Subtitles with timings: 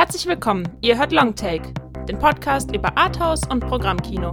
[0.00, 1.74] Herzlich willkommen, ihr hört Longtake,
[2.08, 4.32] den Podcast über Arthouse und Programmkino.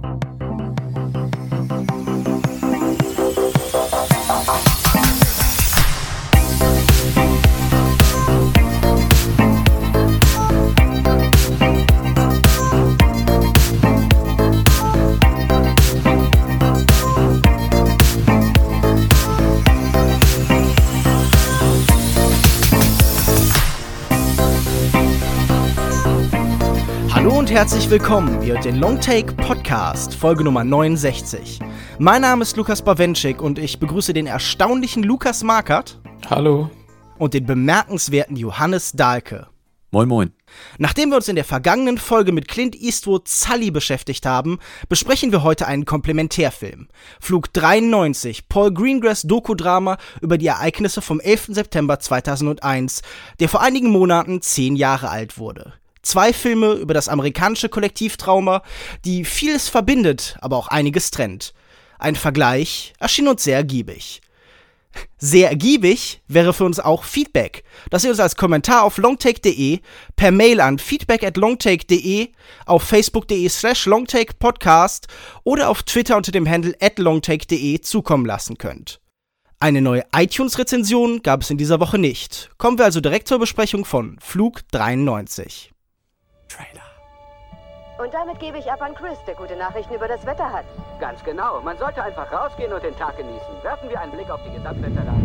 [27.58, 28.40] Herzlich willkommen.
[28.42, 31.58] Ihr hört den Longtake Podcast, Folge Nummer 69.
[31.98, 36.00] Mein Name ist Lukas Bawenschik und ich begrüße den erstaunlichen Lukas Markert.
[36.30, 36.70] Hallo.
[37.18, 39.48] Und den bemerkenswerten Johannes Dahlke.
[39.90, 40.32] Moin, moin.
[40.78, 45.42] Nachdem wir uns in der vergangenen Folge mit Clint Eastwood Sully beschäftigt haben, besprechen wir
[45.42, 46.86] heute einen Komplementärfilm.
[47.18, 51.46] Flug 93, Paul Greengrass Dokudrama über die Ereignisse vom 11.
[51.48, 53.02] September 2001,
[53.40, 55.72] der vor einigen Monaten zehn Jahre alt wurde.
[56.02, 58.62] Zwei Filme über das amerikanische Kollektivtrauma,
[59.04, 61.54] die vieles verbindet, aber auch einiges trennt.
[61.98, 64.20] Ein Vergleich erschien uns sehr ergiebig.
[65.18, 69.80] Sehr ergiebig wäre für uns auch Feedback, das ihr uns als Kommentar auf longtake.de,
[70.16, 72.28] per Mail an feedback at longtake.de,
[72.66, 75.08] auf facebook.de slash longtakepodcast
[75.44, 79.00] oder auf Twitter unter dem Handle at longtake.de zukommen lassen könnt.
[79.60, 82.50] Eine neue iTunes-Rezension gab es in dieser Woche nicht.
[82.58, 85.72] Kommen wir also direkt zur Besprechung von Flug 93.
[86.48, 86.82] Trailer.
[88.02, 90.64] Und damit gebe ich ab an Chris, der gute Nachrichten über das Wetter hat.
[91.00, 91.60] Ganz genau.
[91.62, 93.40] Man sollte einfach rausgehen und den Tag genießen.
[93.62, 95.18] Werfen wir einen Blick auf die Gesamtwetterlage.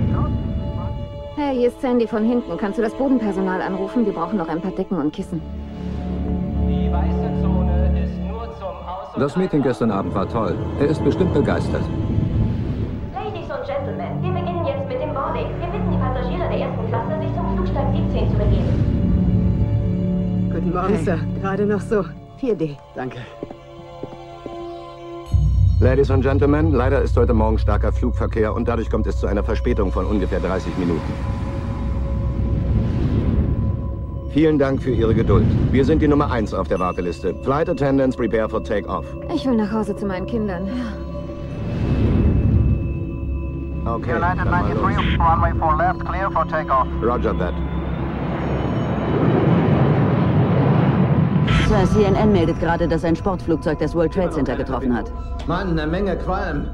[1.35, 2.57] Hey, hier ist Sandy von hinten.
[2.57, 4.05] Kannst du das Bodenpersonal anrufen?
[4.05, 5.41] Wir brauchen noch ein paar Decken und Kissen.
[6.67, 10.55] Die weiße Zone ist nur zum Aus- Das Meeting gestern Abend war toll.
[10.79, 11.81] Er ist bestimmt begeistert.
[20.63, 21.03] Guten Morgen, hey.
[21.03, 21.19] Sir.
[21.41, 22.05] Gerade noch so.
[22.41, 22.77] 4D.
[22.95, 23.17] Danke.
[25.81, 29.43] Ladies and Gentlemen, leider ist heute Morgen starker Flugverkehr und dadurch kommt es zu einer
[29.43, 31.01] Verspätung von ungefähr 30 Minuten.
[34.31, 35.45] Vielen Dank für Ihre Geduld.
[35.73, 37.35] Wir sind die Nummer 1 auf der Warteliste.
[37.43, 39.05] Flight Attendants prepare for take-off.
[39.35, 40.69] Ich will nach Hause zu meinen Kindern.
[43.85, 44.15] Okay.
[44.15, 46.87] United 93, runway 4 left, clear for takeoff.
[47.01, 47.53] Roger that.
[51.73, 55.11] Sir, CNN meldet gerade, dass ein Sportflugzeug das World Trade Center getroffen hat.
[55.47, 56.69] Mann, eine Menge Qualm.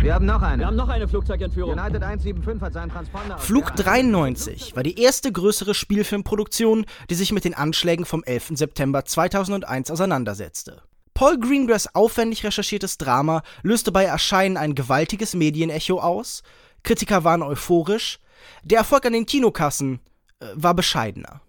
[0.00, 0.62] Wir haben noch eine.
[0.62, 1.72] Wir haben noch eine Flugzeugentführung.
[1.72, 3.38] United 175 hat seinen Transponder.
[3.38, 8.52] Flug 93 war die erste größere Spielfilmproduktion, die sich mit den Anschlägen vom 11.
[8.54, 10.82] September 2001 auseinandersetzte.
[11.12, 16.44] Paul Greengrass aufwendig recherchiertes Drama löste bei Erscheinen ein gewaltiges Medienecho aus,
[16.84, 18.20] Kritiker waren euphorisch,
[18.62, 19.98] der Erfolg an den Kinokassen
[20.38, 21.40] äh, war bescheidener.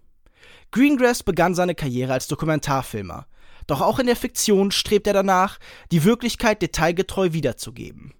[0.74, 3.28] Greengrass begann seine Karriere als Dokumentarfilmer.
[3.68, 5.60] Doch auch in der Fiktion strebt er danach,
[5.92, 8.12] die Wirklichkeit detailgetreu wiederzugeben.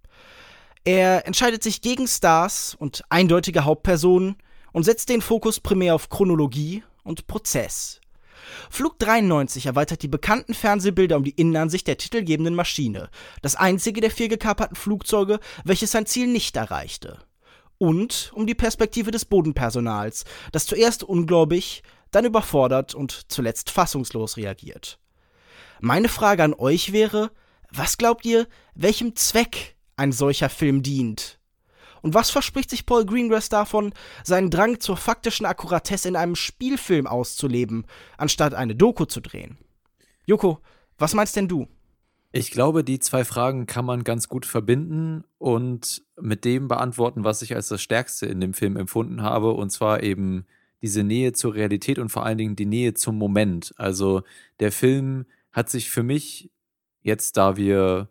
[0.84, 4.36] Er entscheidet sich gegen Stars und eindeutige Hauptpersonen
[4.70, 8.00] und setzt den Fokus primär auf Chronologie und Prozess.
[8.70, 13.10] Flug 93 erweitert die bekannten Fernsehbilder um die Innenansicht der titelgebenden Maschine,
[13.42, 17.18] das einzige der vier gekaperten Flugzeuge, welches sein Ziel nicht erreichte.
[17.78, 21.82] Und um die Perspektive des Bodenpersonals, das zuerst ungläubig,
[22.14, 24.98] dann überfordert und zuletzt fassungslos reagiert.
[25.80, 27.30] Meine Frage an euch wäre,
[27.70, 31.38] was glaubt ihr, welchem Zweck ein solcher Film dient?
[32.02, 37.06] Und was verspricht sich Paul Greengrass davon, seinen Drang zur faktischen Akkuratesse in einem Spielfilm
[37.06, 37.86] auszuleben,
[38.18, 39.56] anstatt eine Doku zu drehen?
[40.26, 40.58] Joko,
[40.98, 41.66] was meinst denn du?
[42.30, 47.42] Ich glaube, die zwei Fragen kann man ganz gut verbinden und mit dem beantworten, was
[47.42, 50.44] ich als das Stärkste in dem Film empfunden habe, und zwar eben
[50.84, 53.72] diese Nähe zur Realität und vor allen Dingen die Nähe zum Moment.
[53.78, 54.22] Also
[54.60, 56.50] der Film hat sich für mich
[57.00, 58.10] jetzt, da wir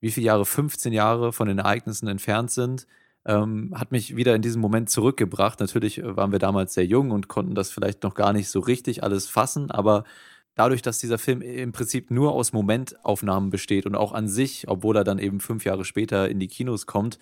[0.00, 2.86] wie viele Jahre, 15 Jahre von den Ereignissen entfernt sind,
[3.24, 5.60] ähm, hat mich wieder in diesen Moment zurückgebracht.
[5.60, 8.60] Natürlich äh, waren wir damals sehr jung und konnten das vielleicht noch gar nicht so
[8.60, 10.04] richtig alles fassen, aber
[10.54, 14.96] dadurch, dass dieser Film im Prinzip nur aus Momentaufnahmen besteht und auch an sich, obwohl
[14.98, 17.18] er dann eben fünf Jahre später in die Kinos kommt,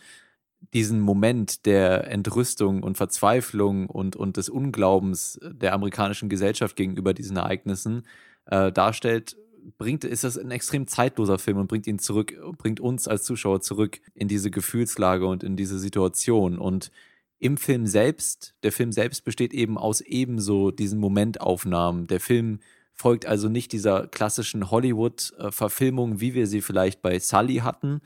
[0.75, 7.37] diesen Moment der Entrüstung und Verzweiflung und, und des Unglaubens der amerikanischen Gesellschaft gegenüber diesen
[7.37, 8.07] Ereignissen
[8.47, 9.37] äh, darstellt,
[9.77, 13.61] bringt, ist das ein extrem zeitloser Film und bringt ihn zurück, bringt uns als Zuschauer
[13.61, 16.59] zurück in diese Gefühlslage und in diese Situation.
[16.59, 16.91] Und
[17.39, 22.07] im Film selbst, der Film selbst besteht eben aus ebenso diesen Momentaufnahmen.
[22.07, 22.61] Der Film
[22.93, 28.01] folgt also nicht dieser klassischen Hollywood-Verfilmung, wie wir sie vielleicht bei Sully hatten.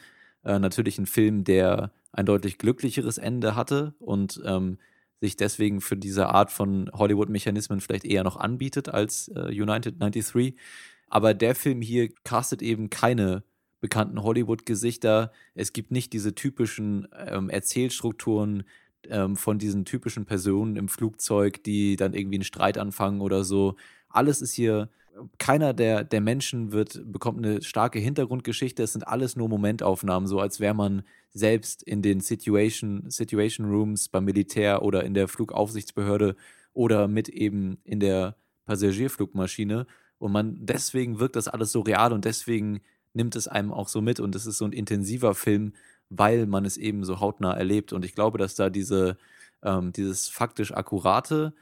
[0.44, 4.78] Äh, natürlich ein Film, der ein deutlich glücklicheres Ende hatte und ähm,
[5.20, 10.56] sich deswegen für diese Art von Hollywood-Mechanismen vielleicht eher noch anbietet als äh, United 93.
[11.08, 13.44] Aber der Film hier castet eben keine
[13.80, 15.32] bekannten Hollywood-Gesichter.
[15.54, 18.64] Es gibt nicht diese typischen ähm, Erzählstrukturen
[19.08, 23.76] ähm, von diesen typischen Personen im Flugzeug, die dann irgendwie einen Streit anfangen oder so.
[24.08, 24.88] Alles ist hier
[25.38, 28.82] keiner der, der Menschen wird, bekommt eine starke Hintergrundgeschichte.
[28.82, 34.08] Es sind alles nur Momentaufnahmen, so als wäre man selbst in den Situation, Situation Rooms
[34.08, 36.36] beim Militär oder in der Flugaufsichtsbehörde
[36.72, 38.36] oder mit eben in der
[38.66, 39.86] Passagierflugmaschine.
[40.18, 42.80] Und man, deswegen wirkt das alles so real und deswegen
[43.12, 44.20] nimmt es einem auch so mit.
[44.20, 45.72] Und es ist so ein intensiver Film,
[46.08, 47.92] weil man es eben so hautnah erlebt.
[47.92, 49.16] Und ich glaube, dass da diese,
[49.62, 51.54] ähm, dieses faktisch Akkurate,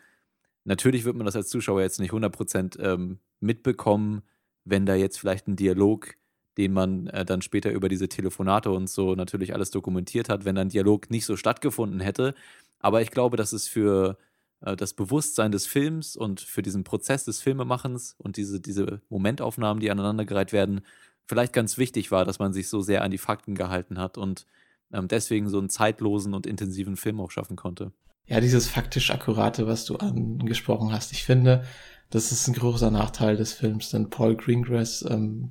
[0.65, 4.23] natürlich wird man das als Zuschauer jetzt nicht 100% ähm, mitbekommen,
[4.65, 6.15] wenn da jetzt vielleicht ein Dialog,
[6.59, 10.55] den man äh, dann später über diese Telefonate und so natürlich alles dokumentiert hat, wenn
[10.55, 12.35] dann Dialog nicht so stattgefunden hätte.
[12.79, 14.19] Aber ich glaube, dass es für
[14.61, 19.81] äh, das Bewusstsein des Films und für diesen Prozess des Filmemachens und diese, diese Momentaufnahmen,
[19.81, 20.83] die aneinandergereiht werden,
[21.27, 24.47] vielleicht ganz wichtig war, dass man sich so sehr an die Fakten gehalten hat und
[24.93, 27.93] ähm, deswegen so einen zeitlosen und intensiven Film auch schaffen konnte.
[28.27, 31.13] Ja, dieses faktisch Akkurate, was du angesprochen hast.
[31.13, 31.65] Ich finde,
[32.11, 35.51] das ist ein großer Nachteil des Films, denn Paul Greengrass, ähm,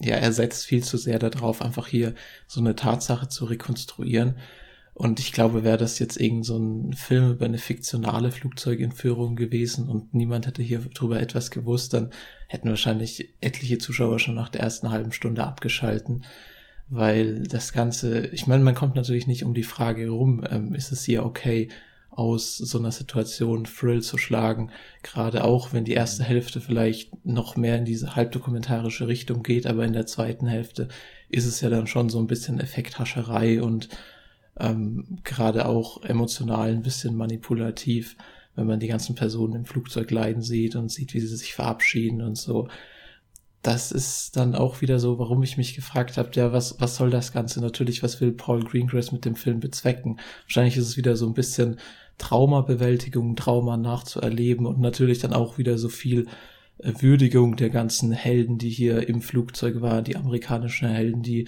[0.00, 2.14] ja, er setzt viel zu sehr darauf, einfach hier
[2.46, 4.36] so eine Tatsache zu rekonstruieren.
[4.92, 9.88] Und ich glaube, wäre das jetzt irgend so ein Film über eine fiktionale Flugzeugentführung gewesen
[9.88, 12.10] und niemand hätte hier drüber etwas gewusst, dann
[12.48, 16.24] hätten wahrscheinlich etliche Zuschauer schon nach der ersten halben Stunde abgeschalten,
[16.88, 20.92] weil das Ganze, ich meine, man kommt natürlich nicht um die Frage rum, ähm, ist
[20.92, 21.68] es hier okay,
[22.16, 24.70] aus so einer Situation Thrill zu schlagen,
[25.02, 29.84] gerade auch wenn die erste Hälfte vielleicht noch mehr in diese halbdokumentarische Richtung geht, aber
[29.84, 30.88] in der zweiten Hälfte
[31.28, 33.90] ist es ja dann schon so ein bisschen Effekthascherei und
[34.58, 38.16] ähm, gerade auch emotional ein bisschen manipulativ,
[38.54, 42.22] wenn man die ganzen Personen im Flugzeug leiden sieht und sieht, wie sie sich verabschieden
[42.22, 42.68] und so.
[43.60, 47.10] Das ist dann auch wieder so, warum ich mich gefragt habe, ja, was, was soll
[47.10, 47.60] das Ganze?
[47.60, 50.20] Natürlich, was will Paul Greengrass mit dem Film bezwecken?
[50.44, 51.78] Wahrscheinlich ist es wieder so ein bisschen
[52.18, 56.26] Traumabewältigung, Trauma nachzuerleben und natürlich dann auch wieder so viel
[56.78, 61.46] äh, Würdigung der ganzen Helden, die hier im Flugzeug waren, die amerikanischen Helden, die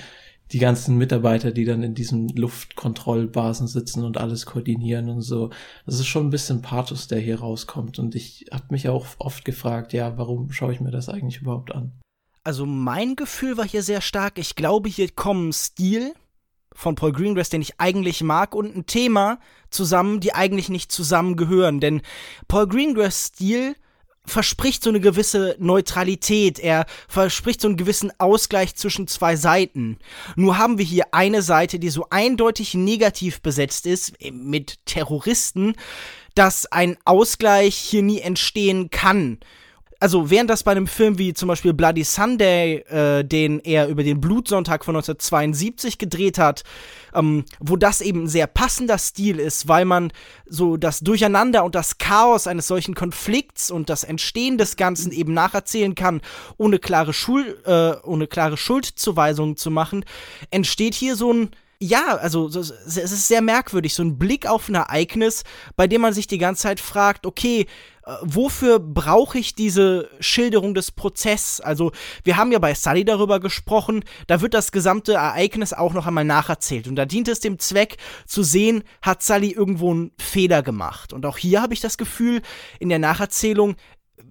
[0.52, 5.50] die ganzen Mitarbeiter, die dann in diesen Luftkontrollbasen sitzen und alles koordinieren und so.
[5.84, 7.98] Das ist schon ein bisschen Pathos, der hier rauskommt.
[7.98, 11.74] Und ich habe mich auch oft gefragt, ja, warum schaue ich mir das eigentlich überhaupt
[11.74, 11.92] an?
[12.44, 14.38] Also mein Gefühl war hier sehr stark.
[14.38, 16.14] Ich glaube, hier kommen Stil,
[16.78, 21.80] von Paul Greengrass, den ich eigentlich mag, und ein Thema zusammen, die eigentlich nicht zusammengehören.
[21.80, 22.02] Denn
[22.46, 23.74] Paul Greengrass Stil
[24.24, 29.98] verspricht so eine gewisse Neutralität, er verspricht so einen gewissen Ausgleich zwischen zwei Seiten.
[30.36, 35.74] Nur haben wir hier eine Seite, die so eindeutig negativ besetzt ist, mit Terroristen,
[36.36, 39.38] dass ein Ausgleich hier nie entstehen kann
[40.00, 44.04] also während das bei einem Film wie zum Beispiel Bloody Sunday, äh, den er über
[44.04, 46.62] den Blutsonntag von 1972 gedreht hat,
[47.14, 50.12] ähm, wo das eben ein sehr passender Stil ist, weil man
[50.46, 55.34] so das Durcheinander und das Chaos eines solchen Konflikts und das Entstehen des Ganzen eben
[55.34, 56.20] nacherzählen kann,
[56.58, 60.04] ohne klare, Schul äh, ohne klare Schuldzuweisungen zu machen,
[60.50, 64.74] entsteht hier so ein ja, also es ist sehr merkwürdig, so ein Blick auf ein
[64.74, 65.44] Ereignis,
[65.76, 67.66] bei dem man sich die ganze Zeit fragt, okay,
[68.22, 71.60] wofür brauche ich diese Schilderung des Prozesses?
[71.60, 71.92] Also,
[72.24, 76.24] wir haben ja bei Sully darüber gesprochen, da wird das gesamte Ereignis auch noch einmal
[76.24, 76.88] nacherzählt.
[76.88, 77.96] Und da dient es dem Zweck,
[78.26, 81.12] zu sehen, hat Sully irgendwo einen Fehler gemacht.
[81.12, 82.42] Und auch hier habe ich das Gefühl,
[82.78, 83.76] in der Nacherzählung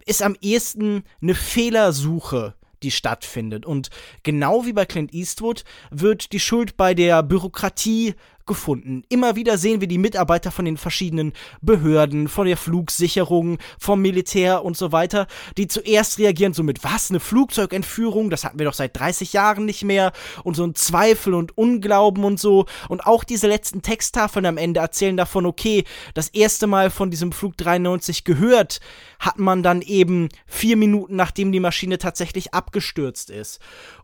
[0.06, 3.66] ist am ehesten eine Fehlersuche die stattfindet.
[3.66, 3.90] Und
[4.24, 8.14] genau wie bei Clint Eastwood wird die Schuld bei der Bürokratie
[8.48, 9.04] gefunden.
[9.10, 14.64] Immer wieder sehen wir die Mitarbeiter von den verschiedenen Behörden, von der Flugsicherung, vom Militär
[14.64, 15.28] und so weiter,
[15.58, 19.66] die zuerst reagieren so mit, was, eine Flugzeugentführung, das hatten wir doch seit 30 Jahren
[19.66, 20.14] nicht mehr
[20.44, 22.66] und so ein Zweifel und Unglauben und so.
[22.90, 27.32] Und auch diese letzten Texttafeln am Ende erzählen davon, okay, das erste Mal von diesem
[27.32, 28.80] Flug 93 gehört,
[29.20, 33.60] hat man dann eben vier Minuten nachdem die Maschine tatsächlich abgestürzt ist.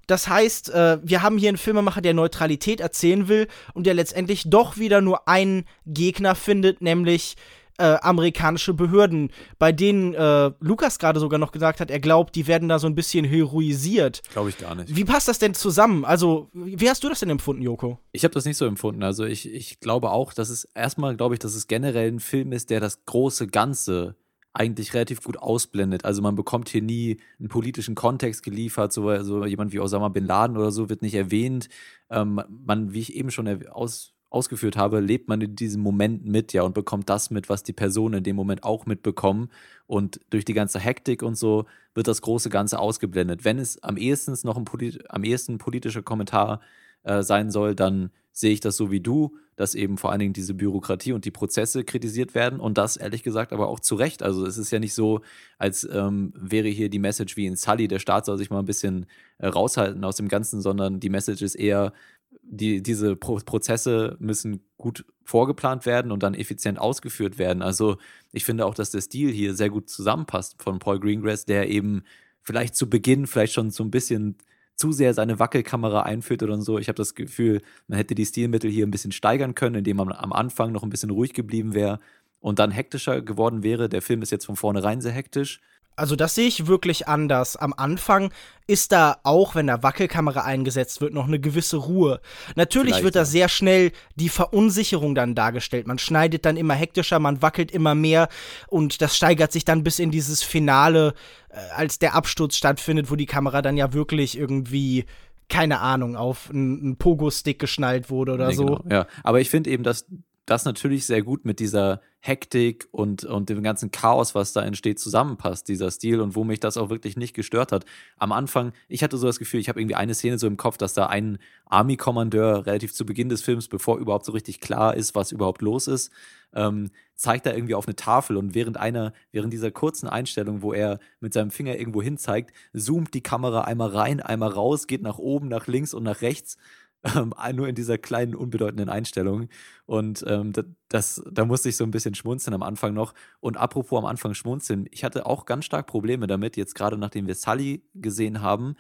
[0.08, 4.44] Das heißt, äh, wir haben hier einen Filmemacher, der Neutralität erzählen will und der letztendlich
[4.46, 7.36] doch wieder nur einen Gegner findet, nämlich
[7.78, 12.48] äh, amerikanische Behörden, bei denen äh, Lukas gerade sogar noch gesagt hat, er glaubt, die
[12.48, 14.22] werden da so ein bisschen heroisiert.
[14.32, 14.96] Glaube ich gar nicht.
[14.96, 16.06] Wie passt das denn zusammen?
[16.06, 18.00] Also, wie hast du das denn empfunden, Joko?
[18.12, 19.04] Ich habe das nicht so empfunden.
[19.04, 22.52] Also, ich, ich glaube auch, dass es erstmal, glaube ich, dass es generell ein Film
[22.52, 24.16] ist, der das große Ganze
[24.54, 26.06] eigentlich relativ gut ausblendet.
[26.06, 30.26] Also man bekommt hier nie einen politischen Kontext geliefert, so, so jemand wie Osama bin
[30.26, 31.70] Laden oder so wird nicht erwähnt.
[32.10, 36.54] Ähm, man, wie ich eben schon aus, ausgeführt habe, lebt man in diesem Moment mit,
[36.54, 39.50] ja, und bekommt das mit, was die Personen in dem Moment auch mitbekommen.
[39.88, 43.46] Und durch die ganze Hektik und so wird das große Ganze ausgeblendet.
[43.46, 48.12] Wenn es am ehesten noch ein, polit am ehesten politischer Kommentar äh, sein soll, dann
[48.32, 51.32] sehe ich das so wie du, dass eben vor allen Dingen diese Bürokratie und die
[51.32, 54.24] Prozesse kritisiert werden und das ehrlich gesagt aber auch zu Recht.
[54.24, 55.22] Also es ist ja nicht so,
[55.60, 58.66] als ähm, wäre hier die Message wie in Sully, der Staat soll sich mal ein
[58.66, 59.06] bisschen
[59.38, 61.94] äh, raushalten aus dem Ganzen, sondern die Message ist eher,
[62.42, 67.62] die, diese Pro Prozesse müssen gut vorgeplant werden und dann effizient ausgeführt werden.
[67.62, 67.98] Also
[68.32, 72.04] ich finde auch, dass der Stil hier sehr gut zusammenpasst von Paul Greengrass, der eben
[72.42, 74.36] vielleicht zu Beginn vielleicht schon so ein bisschen
[74.76, 76.80] zu sehr seine Wackelkamera einführt oder so.
[76.80, 80.12] Ich habe das Gefühl, man hätte die Stilmittel hier ein bisschen steigern können, indem man
[80.12, 82.00] am Anfang noch ein bisschen ruhig geblieben wäre
[82.40, 83.90] und dann hektischer geworden wäre.
[83.90, 85.62] Der Film ist jetzt von vornherein sehr hektisch.
[85.96, 87.56] Also das sehe ich wirklich anders.
[87.56, 88.32] Am Anfang
[88.68, 92.22] ist da auch, wenn da Wackelkamera eingesetzt wird, noch eine gewisse Ruhe.
[92.56, 95.88] Natürlich Vielleicht, wird da sehr schnell die Verunsicherung dann dargestellt.
[95.88, 98.30] Man schneidet dann immer hektischer, man wackelt immer mehr
[98.68, 101.14] und das steigert sich dann bis in dieses Finale,
[101.50, 105.06] äh, als der Absturz stattfindet, wo die Kamera dann ja wirklich irgendwie
[105.50, 108.66] keine Ahnung, auf einen Pogo-Stick geschnallt wurde oder nee, so.
[108.66, 110.08] Genau, ja, aber ich finde eben, dass
[110.46, 114.98] das natürlich sehr gut mit dieser Hektik und, und dem ganzen Chaos, was da entsteht,
[114.98, 117.84] zusammenpasst, dieser Stil und wo mich das auch wirklich nicht gestört hat.
[118.18, 120.78] Am Anfang, ich hatte so das Gefühl, ich habe irgendwie eine Szene so im Kopf,
[120.78, 125.16] dass da ein Army-Kommandeur relativ zu Beginn des Films, bevor überhaupt so richtig klar ist,
[125.16, 126.14] was überhaupt los ist,
[126.54, 130.72] ähm, zeigt er irgendwie auf eine Tafel und während einer, während dieser kurzen Einstellung, wo
[130.72, 135.02] er mit seinem Finger irgendwo hin zeigt, zoomt die Kamera einmal rein, einmal raus, geht
[135.02, 136.58] nach oben, nach links und nach rechts
[137.04, 139.50] ähm, nur in dieser kleinen, unbedeutenden Einstellung.
[139.86, 140.54] Und ähm,
[140.90, 143.14] das, da musste ich so ein bisschen schmunzeln am Anfang noch.
[143.40, 147.28] Und apropos am Anfang schmunzeln, ich hatte auch ganz stark Probleme damit, jetzt gerade nachdem
[147.28, 148.76] wir Sully gesehen haben,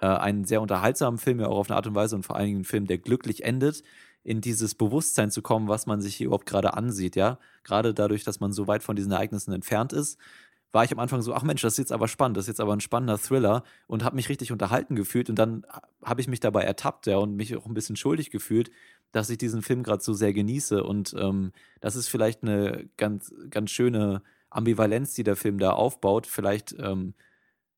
[0.00, 2.46] äh, einen sehr unterhaltsamen Film, ja auch auf eine Art und Weise und vor allen
[2.46, 3.82] Dingen einen Film, der glücklich endet,
[4.22, 7.38] in dieses Bewusstsein zu kommen, was man sich hier überhaupt gerade ansieht, ja.
[7.62, 10.18] Gerade dadurch, dass man so weit von diesen Ereignissen entfernt ist
[10.72, 12.60] war ich am Anfang so, ach Mensch, das ist jetzt aber spannend, das ist jetzt
[12.60, 15.64] aber ein spannender Thriller und habe mich richtig unterhalten gefühlt und dann
[16.04, 18.70] habe ich mich dabei ertappt ja, und mich auch ein bisschen schuldig gefühlt,
[19.12, 23.34] dass ich diesen Film gerade so sehr genieße und ähm, das ist vielleicht eine ganz,
[23.50, 27.14] ganz schöne Ambivalenz, die der Film da aufbaut, vielleicht ähm,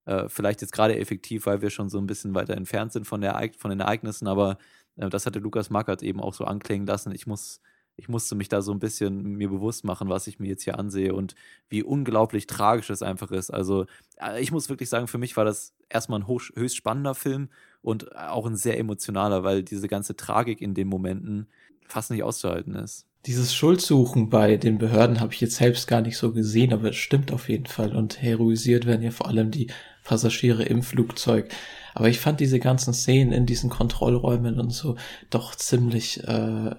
[0.06, 3.20] äh, vielleicht jetzt gerade effektiv, weil wir schon so ein bisschen weiter entfernt sind von,
[3.20, 4.58] der, von den Ereignissen, aber
[4.96, 7.12] äh, das hatte Lukas Mackert eben auch so anklingen lassen.
[7.12, 7.60] Ich muss
[7.98, 10.78] ich musste mich da so ein bisschen mir bewusst machen, was ich mir jetzt hier
[10.78, 11.34] ansehe und
[11.68, 13.50] wie unglaublich tragisch es einfach ist.
[13.50, 13.86] Also
[14.20, 17.48] äh, ich muss wirklich sagen, für mich war das erstmal ein höchst spannender Film
[17.82, 21.48] und auch ein sehr emotionaler, weil diese ganze Tragik in den Momenten
[21.88, 23.04] fast nicht auszuhalten ist.
[23.26, 26.96] Dieses Schuldsuchen bei den Behörden habe ich jetzt selbst gar nicht so gesehen, aber es
[26.96, 27.96] stimmt auf jeden Fall.
[27.96, 29.72] Und heroisiert werden ja vor allem die
[30.04, 31.48] Passagiere im Flugzeug.
[31.94, 34.96] Aber ich fand diese ganzen Szenen in diesen Kontrollräumen und so
[35.30, 36.76] doch ziemlich äh,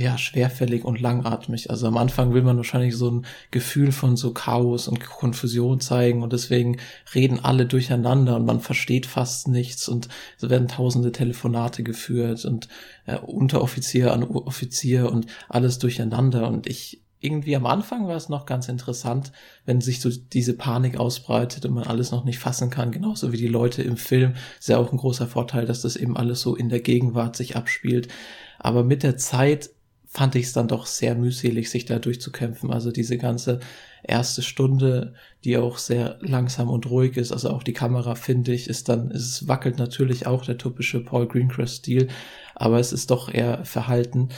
[0.00, 1.68] ja, schwerfällig und langatmig.
[1.68, 6.22] Also am Anfang will man wahrscheinlich so ein Gefühl von so Chaos und Konfusion zeigen
[6.22, 6.78] und deswegen
[7.14, 10.08] reden alle durcheinander und man versteht fast nichts und
[10.40, 12.68] es werden tausende Telefonate geführt und
[13.04, 18.46] äh, Unteroffizier an Offizier und alles durcheinander und ich irgendwie am Anfang war es noch
[18.46, 19.32] ganz interessant,
[19.66, 23.36] wenn sich so diese Panik ausbreitet und man alles noch nicht fassen kann, genauso wie
[23.36, 24.32] die Leute im Film.
[24.58, 27.56] Ist ja auch ein großer Vorteil, dass das eben alles so in der Gegenwart sich
[27.56, 28.08] abspielt.
[28.58, 29.68] Aber mit der Zeit
[30.12, 32.72] fand ich es dann doch sehr mühselig, sich da durchzukämpfen.
[32.72, 33.60] Also diese ganze
[34.02, 35.14] erste Stunde,
[35.44, 39.12] die auch sehr langsam und ruhig ist, also auch die Kamera, finde ich, ist dann,
[39.12, 42.08] es wackelt natürlich auch der typische Paul Greencrest-Stil,
[42.56, 44.30] aber es ist doch eher verhalten.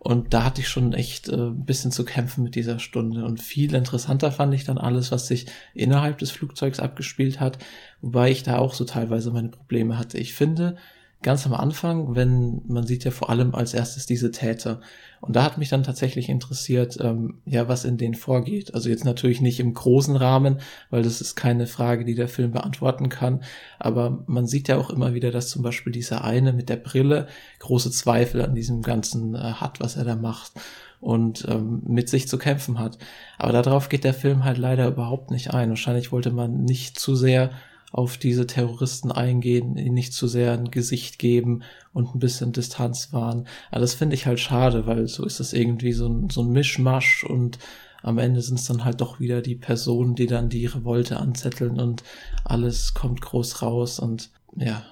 [0.00, 3.24] Und da hatte ich schon echt äh, ein bisschen zu kämpfen mit dieser Stunde.
[3.24, 7.58] Und viel interessanter fand ich dann alles, was sich innerhalb des Flugzeugs abgespielt hat,
[8.00, 10.18] wobei ich da auch so teilweise meine Probleme hatte.
[10.18, 10.76] Ich finde,
[11.22, 14.80] ganz am Anfang, wenn man sieht ja vor allem als erstes diese Täter.
[15.20, 18.74] Und da hat mich dann tatsächlich interessiert, ähm, ja, was in denen vorgeht.
[18.74, 22.52] Also jetzt natürlich nicht im großen Rahmen, weil das ist keine Frage, die der Film
[22.52, 23.42] beantworten kann.
[23.78, 27.26] Aber man sieht ja auch immer wieder, dass zum Beispiel dieser eine mit der Brille
[27.58, 30.52] große Zweifel an diesem Ganzen äh, hat, was er da macht
[31.00, 32.98] und ähm, mit sich zu kämpfen hat.
[33.38, 35.68] Aber darauf geht der Film halt leider überhaupt nicht ein.
[35.68, 37.50] Wahrscheinlich wollte man nicht zu sehr
[37.90, 43.12] auf diese Terroristen eingehen, ihnen nicht zu sehr ein Gesicht geben und ein bisschen Distanz
[43.12, 43.46] wahren.
[43.70, 46.50] Aber das finde ich halt schade, weil so ist das irgendwie so ein, so ein
[46.50, 47.58] Mischmasch und
[48.02, 51.80] am Ende sind es dann halt doch wieder die Personen, die dann die Revolte anzetteln
[51.80, 52.02] und
[52.44, 54.84] alles kommt groß raus und ja.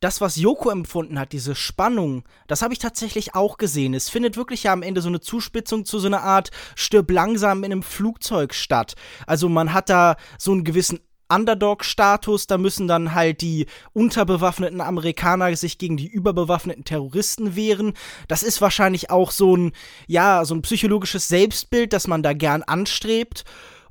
[0.00, 3.94] Das, was Yoko empfunden hat, diese Spannung, das habe ich tatsächlich auch gesehen.
[3.94, 7.62] Es findet wirklich ja am Ende so eine Zuspitzung zu so einer Art Stirb langsam
[7.62, 8.96] in einem Flugzeug statt.
[9.28, 10.98] Also man hat da so einen gewissen
[11.34, 17.94] Underdog-Status, da müssen dann halt die unterbewaffneten Amerikaner sich gegen die überbewaffneten Terroristen wehren.
[18.28, 19.72] Das ist wahrscheinlich auch so ein,
[20.06, 23.44] ja, so ein psychologisches Selbstbild, das man da gern anstrebt.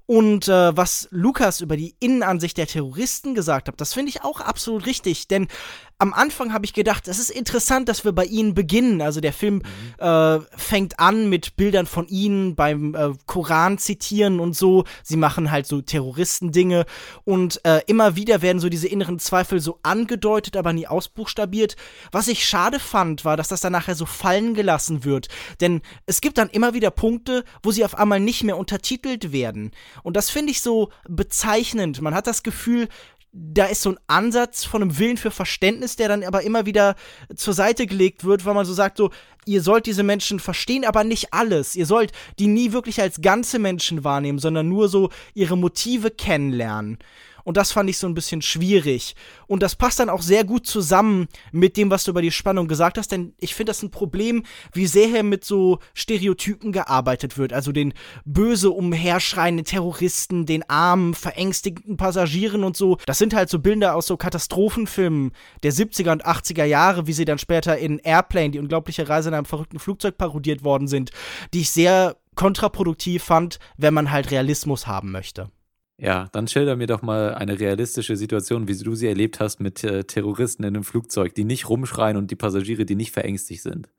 [0.05, 4.41] Und äh, was Lukas über die Innenansicht der Terroristen gesagt hat, das finde ich auch
[4.41, 5.29] absolut richtig.
[5.29, 5.47] Denn
[6.01, 9.03] am Anfang habe ich gedacht, es ist interessant, dass wir bei ihnen beginnen.
[9.03, 9.61] Also der Film
[9.99, 10.03] mhm.
[10.03, 14.83] äh, fängt an mit Bildern von ihnen beim äh, Koran zitieren und so.
[15.03, 16.87] Sie machen halt so Terroristendinge
[17.23, 21.75] und äh, immer wieder werden so diese inneren Zweifel so angedeutet, aber nie ausbuchstabiert.
[22.11, 25.27] Was ich schade fand, war, dass das dann nachher so fallen gelassen wird.
[25.59, 29.69] Denn es gibt dann immer wieder Punkte, wo sie auf einmal nicht mehr untertitelt werden.
[30.01, 32.01] Und das finde ich so bezeichnend.
[32.01, 32.87] Man hat das Gefühl,
[33.33, 36.95] da ist so ein Ansatz von einem Willen für Verständnis, der dann aber immer wieder
[37.35, 39.09] zur Seite gelegt wird, weil man so sagt, so,
[39.45, 41.75] ihr sollt diese Menschen verstehen, aber nicht alles.
[41.75, 46.99] Ihr sollt die nie wirklich als ganze Menschen wahrnehmen, sondern nur so ihre Motive kennenlernen.
[47.43, 49.15] Und das fand ich so ein bisschen schwierig.
[49.47, 52.67] Und das passt dann auch sehr gut zusammen mit dem, was du über die Spannung
[52.67, 54.43] gesagt hast, denn ich finde das ein Problem,
[54.73, 57.53] wie sehr hier mit so Stereotypen gearbeitet wird.
[57.53, 57.93] Also den
[58.25, 62.97] böse umherschreienden Terroristen, den armen, verängstigten Passagieren und so.
[63.05, 65.31] Das sind halt so Bilder aus so Katastrophenfilmen
[65.63, 69.35] der 70er und 80er Jahre, wie sie dann später in Airplane, die unglaubliche Reise in
[69.35, 71.11] einem verrückten Flugzeug parodiert worden sind,
[71.53, 75.51] die ich sehr kontraproduktiv fand, wenn man halt Realismus haben möchte.
[75.97, 79.83] Ja, dann schilder mir doch mal eine realistische Situation, wie du sie erlebt hast mit
[79.83, 83.89] äh, Terroristen in einem Flugzeug, die nicht rumschreien und die Passagiere, die nicht verängstigt sind.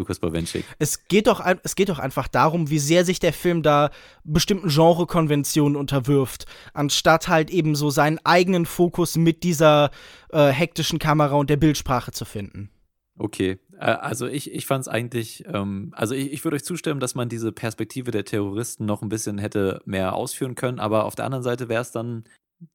[0.00, 0.64] Lukas Bawenschik.
[0.78, 3.90] Es geht doch, es geht doch einfach darum, wie sehr sich der Film da
[4.24, 9.90] bestimmten Genrekonventionen unterwirft, anstatt halt eben so seinen eigenen Fokus mit dieser
[10.30, 12.70] äh, hektischen Kamera und der Bildsprache zu finden.
[13.18, 17.00] Okay, äh, also ich, ich fand es eigentlich, ähm, also ich, ich würde euch zustimmen,
[17.00, 21.14] dass man diese Perspektive der Terroristen noch ein bisschen hätte mehr ausführen können, aber auf
[21.14, 22.24] der anderen Seite wäre es dann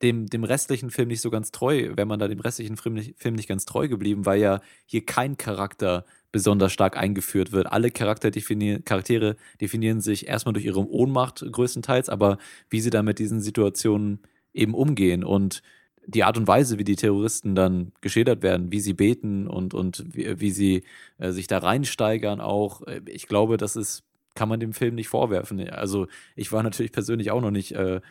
[0.02, 3.20] dem, dem restlichen Film nicht so ganz treu, wäre man da dem restlichen Film nicht,
[3.20, 7.68] Film nicht ganz treu geblieben, weil ja hier kein Charakter besonders stark eingeführt wird.
[7.68, 12.40] Alle definier Charaktere definieren sich erstmal durch ihre Ohnmacht größtenteils, aber
[12.70, 14.20] wie sie dann mit diesen Situationen
[14.54, 15.62] eben umgehen und
[16.08, 20.04] die Art und Weise, wie die Terroristen dann geschildert werden, wie sie beten und, und
[20.16, 20.84] wie, wie sie
[21.18, 24.04] äh, sich da reinsteigern auch, äh, ich glaube, das ist,
[24.36, 25.68] kann man dem Film nicht vorwerfen.
[25.70, 28.02] Also ich war natürlich persönlich auch noch nicht äh,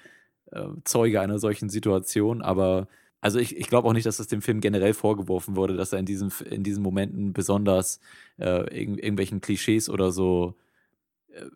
[0.52, 2.88] äh, Zeuge einer solchen Situation, aber
[3.20, 5.98] also ich, ich glaube auch nicht, dass das dem Film generell vorgeworfen wurde, dass er
[5.98, 8.00] in diesen, in diesen Momenten besonders
[8.38, 10.54] äh, irg irgendwelchen Klischees oder so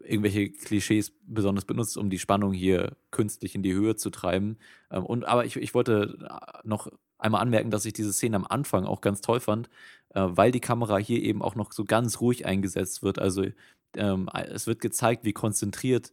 [0.03, 4.59] irgendwelche Klischees besonders benutzt, um die Spannung hier künstlich in die Höhe zu treiben.
[4.91, 6.89] Ähm, und aber ich, ich wollte äh, noch
[7.19, 9.69] einmal anmerken, dass ich diese Szene am Anfang auch ganz toll fand,
[10.15, 13.19] äh, weil die Kamera hier eben auch noch so ganz ruhig eingesetzt wird.
[13.19, 13.47] Also
[13.97, 16.13] ähm, es wird gezeigt, wie konzentriert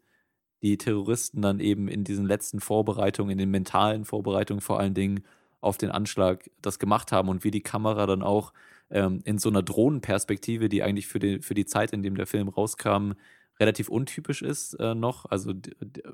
[0.61, 5.23] die Terroristen dann eben in diesen letzten Vorbereitungen, in den mentalen Vorbereitungen vor allen Dingen
[5.61, 8.53] auf den Anschlag das gemacht haben und wie die Kamera dann auch
[8.89, 12.27] ähm, in so einer Drohnenperspektive, die eigentlich für die, für die Zeit, in dem der
[12.27, 13.13] Film rauskam,
[13.59, 15.53] relativ untypisch ist äh, noch, also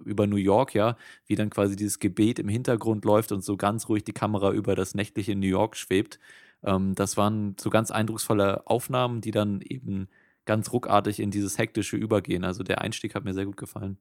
[0.06, 3.90] über New York, ja, wie dann quasi dieses Gebet im Hintergrund läuft und so ganz
[3.90, 6.20] ruhig die Kamera über das nächtliche New York schwebt.
[6.64, 10.08] Ähm, das waren so ganz eindrucksvolle Aufnahmen, die dann eben
[10.46, 12.44] ganz ruckartig in dieses Hektische übergehen.
[12.44, 13.98] Also der Einstieg hat mir sehr gut gefallen.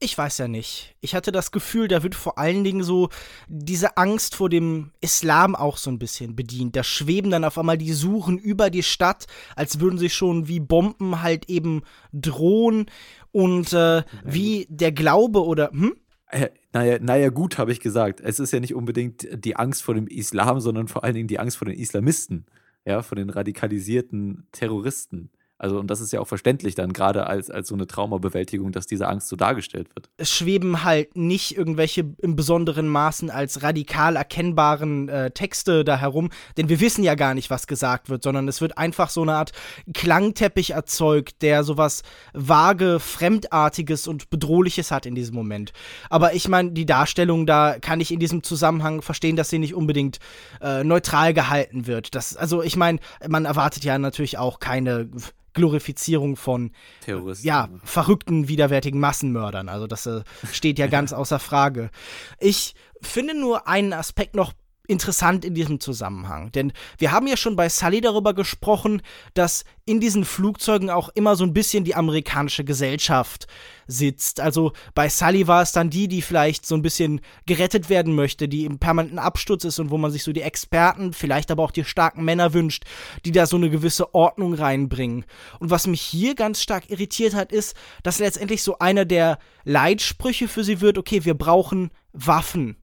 [0.00, 0.96] Ich weiß ja nicht.
[1.00, 3.08] Ich hatte das Gefühl, da wird vor allen Dingen so
[3.48, 6.76] diese Angst vor dem Islam auch so ein bisschen bedient.
[6.76, 9.26] Da schweben dann auf einmal die Suchen über die Stadt,
[9.56, 12.86] als würden sie schon wie Bomben halt eben drohen.
[13.32, 15.70] Und äh, wie der Glaube oder.
[15.70, 15.96] Hm?
[16.28, 18.20] Äh, naja, naja, gut, habe ich gesagt.
[18.20, 21.38] Es ist ja nicht unbedingt die Angst vor dem Islam, sondern vor allen Dingen die
[21.38, 22.46] Angst vor den Islamisten.
[22.84, 25.30] Ja, vor den radikalisierten Terroristen.
[25.56, 28.86] Also, und das ist ja auch verständlich dann, gerade als, als so eine Traumabewältigung, dass
[28.86, 30.10] diese Angst so dargestellt wird.
[30.16, 36.30] Es schweben halt nicht irgendwelche im besonderen Maßen als radikal erkennbaren äh, Texte da herum,
[36.56, 39.34] denn wir wissen ja gar nicht, was gesagt wird, sondern es wird einfach so eine
[39.34, 39.52] Art
[39.94, 45.72] Klangteppich erzeugt, der sowas vage, fremdartiges und bedrohliches hat in diesem Moment.
[46.10, 49.74] Aber ich meine, die Darstellung, da kann ich in diesem Zusammenhang verstehen, dass sie nicht
[49.74, 50.18] unbedingt
[50.60, 52.16] äh, neutral gehalten wird.
[52.16, 55.08] Das, also ich meine, man erwartet ja natürlich auch keine
[55.54, 57.46] Glorifizierung von Terroristen.
[57.46, 59.68] ja, verrückten, widerwärtigen Massenmördern.
[59.68, 61.90] Also das äh, steht ja ganz außer Frage.
[62.38, 64.52] Ich finde nur einen Aspekt noch
[64.86, 66.52] interessant in diesem Zusammenhang.
[66.52, 69.00] Denn wir haben ja schon bei Sully darüber gesprochen,
[69.32, 73.46] dass in diesen Flugzeugen auch immer so ein bisschen die amerikanische Gesellschaft
[73.86, 74.40] sitzt.
[74.40, 78.48] Also bei Sully war es dann die, die vielleicht so ein bisschen gerettet werden möchte,
[78.48, 81.70] die im permanenten Absturz ist und wo man sich so die Experten, vielleicht aber auch
[81.70, 82.84] die starken Männer wünscht,
[83.24, 85.24] die da so eine gewisse Ordnung reinbringen.
[85.60, 90.48] Und was mich hier ganz stark irritiert hat, ist, dass letztendlich so einer der Leitsprüche
[90.48, 92.76] für sie wird, okay, wir brauchen Waffen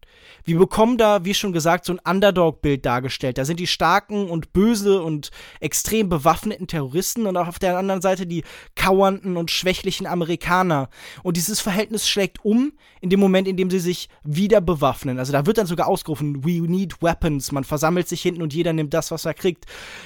[0.43, 3.37] wir bekommen da, wie schon gesagt, so ein Underdog-Bild dargestellt.
[3.37, 8.01] Da sind die starken und böse und extrem bewaffneten Terroristen und auch auf der anderen
[8.01, 8.43] Seite die
[8.75, 10.89] kauernden und schwächlichen Amerikaner.
[11.23, 15.19] Und dieses Verhältnis schlägt um in dem Moment, in dem sie sich wieder bewaffnen.
[15.19, 17.51] Also da wird dann sogar ausgerufen, we need weapons.
[17.51, 19.65] Man versammelt sich hinten und jeder nimmt das, was er kriegt.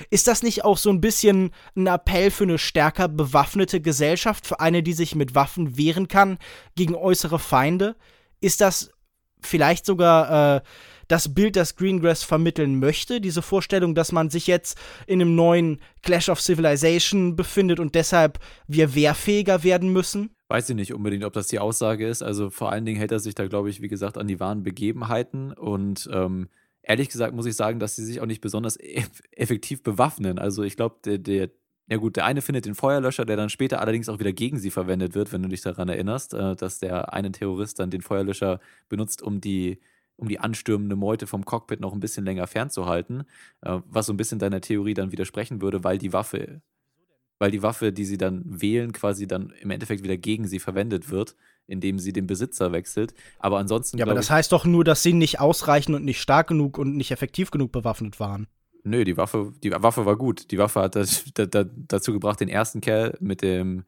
[0.10, 4.60] Ist das nicht auch so ein bisschen ein Appell für eine stärker bewaffnete Gesellschaft, für
[4.60, 6.38] eine, die sich mit Waffen wehren kann
[6.76, 7.96] gegen äußere Feinde?
[8.42, 8.92] Ist das
[9.46, 10.62] vielleicht sogar äh,
[11.08, 14.78] das Bild, das Greengrass vermitteln möchte, diese Vorstellung, dass man sich jetzt
[15.08, 20.32] in einem neuen Clash of Civilization befindet und deshalb wir wehrfähiger werden müssen?
[20.48, 22.22] Weiß ich nicht unbedingt, ob das die Aussage ist.
[22.22, 24.64] Also vor allen Dingen hält er sich da, glaube ich, wie gesagt, an die wahren
[24.64, 26.50] Begebenheiten und ähm,
[26.84, 28.78] ehrlich gesagt muss ich sagen, dass sie sich auch nicht besonders
[29.32, 30.40] effektiv bewaffnen.
[30.40, 31.50] Also ich glaube, der, der
[31.88, 34.72] ja gut, der eine findet den Feuerlöscher, der dann später allerdings auch wieder gegen sie
[34.72, 38.60] verwendet wird, wenn du dich daran erinnerst, äh, dass der eine Terrorist dann den Feuerlöscher
[38.90, 39.80] benutzt, um die,
[40.16, 43.26] um die anstürmende Meute vom Cockpit noch ein bisschen länger fernzuhalten,
[43.62, 46.62] äh, was so ein bisschen deiner Theorie dann widersprechen würde, weil die Waffe,
[47.38, 51.12] weil die Waffe, die sie dann wählen, quasi dann im Endeffekt wieder gegen sie verwendet
[51.12, 51.36] wird,
[51.68, 53.14] indem sie den Besitzer wechselt.
[53.38, 53.98] Aber ansonsten.
[53.98, 56.96] Ja, aber das heißt doch nur, dass sie nicht ausreichend und nicht stark genug und
[56.96, 58.48] nicht effektiv genug bewaffnet waren.
[58.86, 60.52] Nö, die Waffe, die Waffe war gut.
[60.52, 63.84] Die Waffe hat das, da, da, dazu gebracht, den ersten Kerl mit, dem,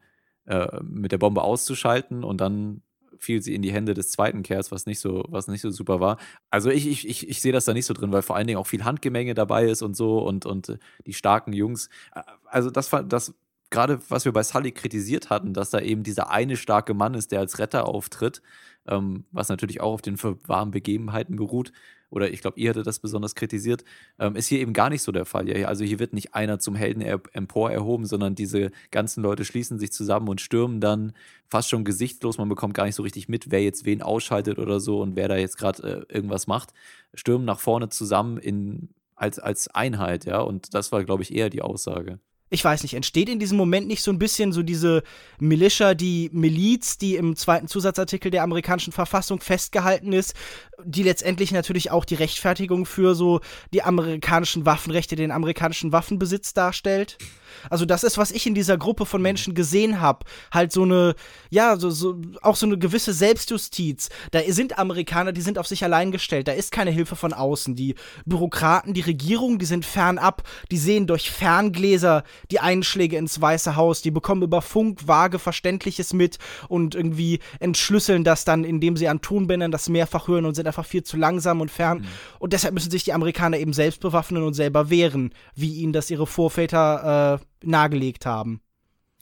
[0.46, 2.82] äh, mit der Bombe auszuschalten und dann
[3.16, 6.00] fiel sie in die Hände des zweiten Kerls, was nicht so, was nicht so super
[6.00, 6.18] war.
[6.50, 8.58] Also ich, ich, ich, ich sehe das da nicht so drin, weil vor allen Dingen
[8.58, 11.88] auch viel Handgemenge dabei ist und so und, und äh, die starken Jungs.
[12.14, 13.34] Äh, also das, das
[13.70, 17.32] gerade was wir bei Sully kritisiert hatten, dass da eben dieser eine starke Mann ist,
[17.32, 18.42] der als Retter auftritt,
[18.86, 21.72] ähm, was natürlich auch auf den wahren Begebenheiten beruht,
[22.10, 23.84] oder ich glaube, ihr hattet das besonders kritisiert,
[24.18, 25.48] ähm, ist hier eben gar nicht so der Fall.
[25.48, 29.78] Ja, also hier wird nicht einer zum Helden empor erhoben, sondern diese ganzen Leute schließen
[29.78, 31.12] sich zusammen und stürmen dann
[31.46, 32.38] fast schon gesichtslos.
[32.38, 35.28] Man bekommt gar nicht so richtig mit, wer jetzt wen ausschaltet oder so und wer
[35.28, 36.72] da jetzt gerade äh, irgendwas macht.
[37.14, 40.40] Stürmen nach vorne zusammen in, als, als Einheit, ja.
[40.40, 43.86] Und das war, glaube ich, eher die Aussage ich weiß nicht, entsteht in diesem Moment
[43.86, 45.02] nicht so ein bisschen so diese
[45.38, 50.34] Militia, die Miliz, die im zweiten Zusatzartikel der amerikanischen Verfassung festgehalten ist,
[50.82, 53.40] die letztendlich natürlich auch die Rechtfertigung für so
[53.72, 57.18] die amerikanischen Waffenrechte, den amerikanischen Waffenbesitz darstellt?
[57.70, 60.24] Also das ist, was ich in dieser Gruppe von Menschen gesehen habe.
[60.52, 61.14] Halt so eine,
[61.50, 64.08] ja, so, so, auch so eine gewisse Selbstjustiz.
[64.30, 66.48] Da sind Amerikaner, die sind auf sich allein gestellt.
[66.48, 67.74] Da ist keine Hilfe von außen.
[67.74, 67.94] Die
[68.24, 70.42] Bürokraten, die Regierung, die sind fernab.
[70.70, 74.02] Die sehen durch Ferngläser die Einschläge ins Weiße Haus.
[74.02, 79.20] Die bekommen über Funk vage Verständliches mit und irgendwie entschlüsseln das dann, indem sie an
[79.20, 81.98] Tonbändern das mehrfach hören und sind einfach viel zu langsam und fern.
[81.98, 82.06] Mhm.
[82.38, 86.10] Und deshalb müssen sich die Amerikaner eben selbst bewaffnen und selber wehren, wie ihnen das
[86.10, 88.60] ihre Vorväter äh, nahegelegt haben.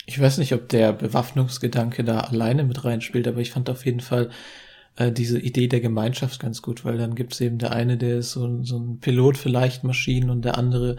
[0.06, 4.00] Ich weiß nicht, ob der Bewaffnungsgedanke da alleine mit reinspielt, aber ich fand auf jeden
[4.00, 4.30] Fall
[4.96, 8.32] äh, diese Idee der Gemeinschaft ganz gut, weil dann gibt's eben der eine, der ist
[8.32, 10.96] so, so ein Pilot für Leichtmaschinen und der andere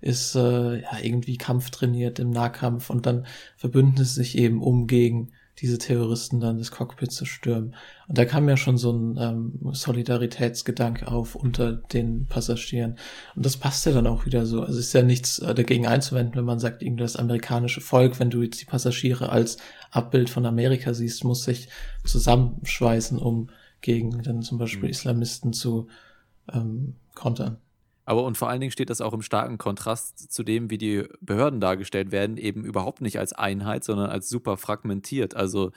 [0.00, 5.32] ist äh, ja irgendwie kampftrainiert im Nahkampf und dann verbünden sie sich eben um gegen
[5.60, 7.74] diese Terroristen dann das Cockpit zu stürmen.
[8.06, 12.96] Und da kam ja schon so ein ähm, Solidaritätsgedanke auf unter den Passagieren.
[13.34, 14.62] Und das passt ja dann auch wieder so.
[14.62, 18.30] Also ist ja nichts äh, dagegen einzuwenden, wenn man sagt, irgendwie das amerikanische Volk, wenn
[18.30, 19.58] du jetzt die Passagiere als
[19.90, 21.68] Abbild von Amerika siehst, muss sich
[22.04, 23.48] zusammenschweißen, um
[23.80, 24.90] gegen dann zum Beispiel mhm.
[24.90, 25.88] Islamisten zu
[26.52, 27.58] ähm, kontern.
[28.08, 31.04] Aber und vor allen Dingen steht das auch im starken Kontrast zu dem, wie die
[31.20, 35.36] Behörden dargestellt werden, eben überhaupt nicht als Einheit, sondern als super fragmentiert.
[35.36, 35.72] Also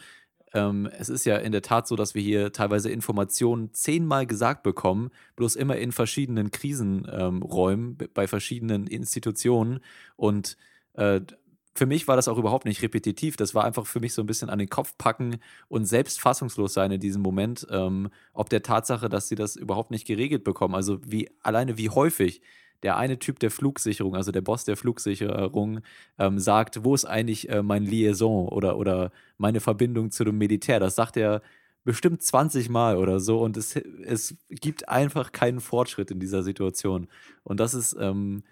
[0.53, 4.63] ähm, es ist ja in der Tat so, dass wir hier teilweise Informationen zehnmal gesagt
[4.63, 9.81] bekommen, bloß immer in verschiedenen Krisenräumen, ähm, bei verschiedenen Institutionen.
[10.15, 10.55] Und
[10.93, 11.19] äh,
[11.73, 13.37] für mich war das auch überhaupt nicht repetitiv.
[13.37, 15.37] Das war einfach für mich so ein bisschen an den Kopf packen
[15.69, 19.91] und selbst fassungslos sein in diesem Moment, ähm, ob der Tatsache, dass sie das überhaupt
[19.91, 20.75] nicht geregelt bekommen.
[20.75, 22.41] Also wie alleine wie häufig
[22.83, 25.81] der eine Typ der Flugsicherung, also der Boss der Flugsicherung,
[26.17, 30.79] ähm, sagt, wo ist eigentlich äh, mein Liaison oder, oder meine Verbindung zu dem Militär?
[30.79, 31.41] Das sagt er
[31.83, 37.07] bestimmt 20 Mal oder so und es, es gibt einfach keinen Fortschritt in dieser Situation.
[37.43, 38.43] Und das ist ähm,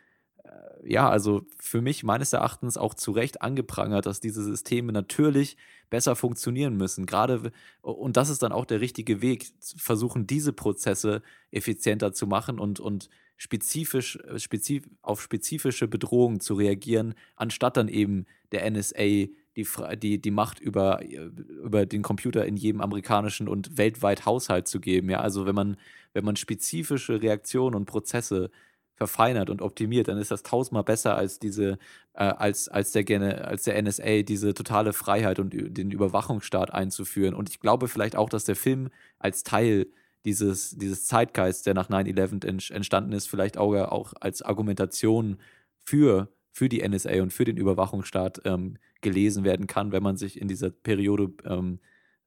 [0.83, 5.57] ja, also für mich meines Erachtens auch zu Recht angeprangert, dass diese Systeme natürlich
[5.89, 7.05] besser funktionieren müssen.
[7.05, 12.59] Gerade, und das ist dann auch der richtige Weg, versuchen diese Prozesse effizienter zu machen
[12.59, 19.67] und, und spezifisch, spezif auf spezifische Bedrohungen zu reagieren, anstatt dann eben der NSA die,
[19.97, 25.09] die, die Macht über, über den Computer in jedem amerikanischen und weltweit Haushalt zu geben.
[25.09, 25.77] Ja, also wenn man,
[26.13, 28.51] wenn man spezifische Reaktionen und Prozesse
[28.99, 31.79] verfeinert und optimiert, dann ist das tausendmal besser als diese,
[32.13, 37.33] äh, als, als, der, als der NSA diese totale Freiheit und den Überwachungsstaat einzuführen.
[37.33, 39.87] Und ich glaube vielleicht auch, dass der Film als Teil
[40.25, 45.37] dieses, dieses Zeitgeist, der nach 9-11 entstanden ist, vielleicht auch, auch als Argumentation
[45.85, 50.41] für, für die NSA und für den Überwachungsstaat ähm, gelesen werden kann, wenn man sich
[50.41, 51.79] in dieser Periode ähm,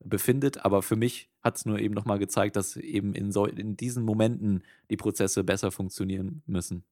[0.03, 0.65] befindet.
[0.65, 4.05] Aber für mich hat es nur eben nochmal gezeigt, dass eben in, so, in diesen
[4.05, 6.85] Momenten die Prozesse besser funktionieren müssen.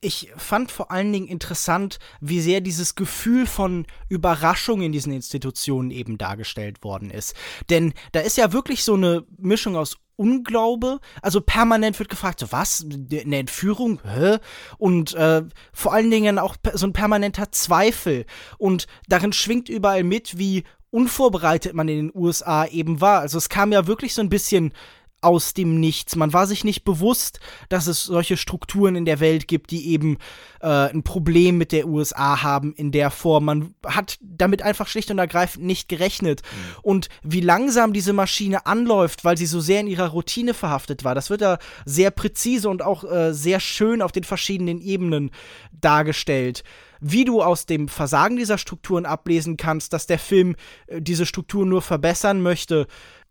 [0.00, 5.90] Ich fand vor allen Dingen interessant, wie sehr dieses Gefühl von Überraschung in diesen Institutionen
[5.90, 7.34] eben dargestellt worden ist.
[7.68, 12.50] Denn da ist ja wirklich so eine Mischung aus Unglaube, also permanent wird gefragt, so
[12.50, 14.38] was, eine Entführung, hä?
[14.76, 18.24] Und äh, vor allen Dingen auch so ein permanenter Zweifel.
[18.56, 23.20] Und darin schwingt überall mit, wie unvorbereitet man in den USA eben war.
[23.20, 24.72] Also es kam ja wirklich so ein bisschen
[25.20, 26.14] aus dem Nichts.
[26.16, 30.18] Man war sich nicht bewusst, dass es solche Strukturen in der Welt gibt, die eben
[30.60, 33.46] äh, ein Problem mit der USA haben in der Form.
[33.46, 36.42] Man hat damit einfach schlicht und ergreifend nicht gerechnet.
[36.42, 36.76] Mhm.
[36.82, 41.16] Und wie langsam diese Maschine anläuft, weil sie so sehr in ihrer Routine verhaftet war,
[41.16, 45.30] das wird da sehr präzise und auch äh, sehr schön auf den verschiedenen Ebenen
[45.72, 46.62] dargestellt
[47.00, 50.56] wie du aus dem Versagen dieser Strukturen ablesen kannst, dass der Film
[50.86, 52.86] äh, diese Strukturen nur verbessern möchte,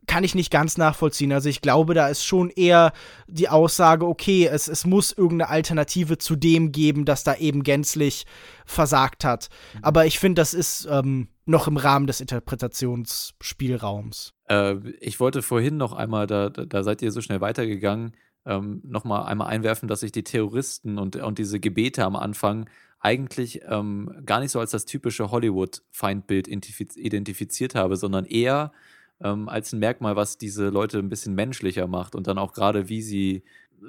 [0.07, 1.33] kann ich nicht ganz nachvollziehen.
[1.33, 2.93] Also ich glaube, da ist schon eher
[3.27, 8.25] die Aussage, okay, es, es muss irgendeine Alternative zu dem geben, das da eben gänzlich
[8.65, 9.49] versagt hat.
[9.73, 9.79] Mhm.
[9.83, 14.33] Aber ich finde, das ist ähm, noch im Rahmen des Interpretationsspielraums.
[14.49, 18.13] Äh, ich wollte vorhin noch einmal, da, da seid ihr so schnell weitergegangen,
[18.45, 22.69] ähm, noch mal einmal einwerfen, dass ich die Terroristen und, und diese Gebete am Anfang
[23.07, 28.73] eigentlich ähm, gar nicht so als das typische Hollywood-Feindbild identifiziert habe, sondern eher
[29.21, 32.89] ähm, als ein Merkmal, was diese Leute ein bisschen menschlicher macht und dann auch gerade,
[32.89, 33.43] wie sie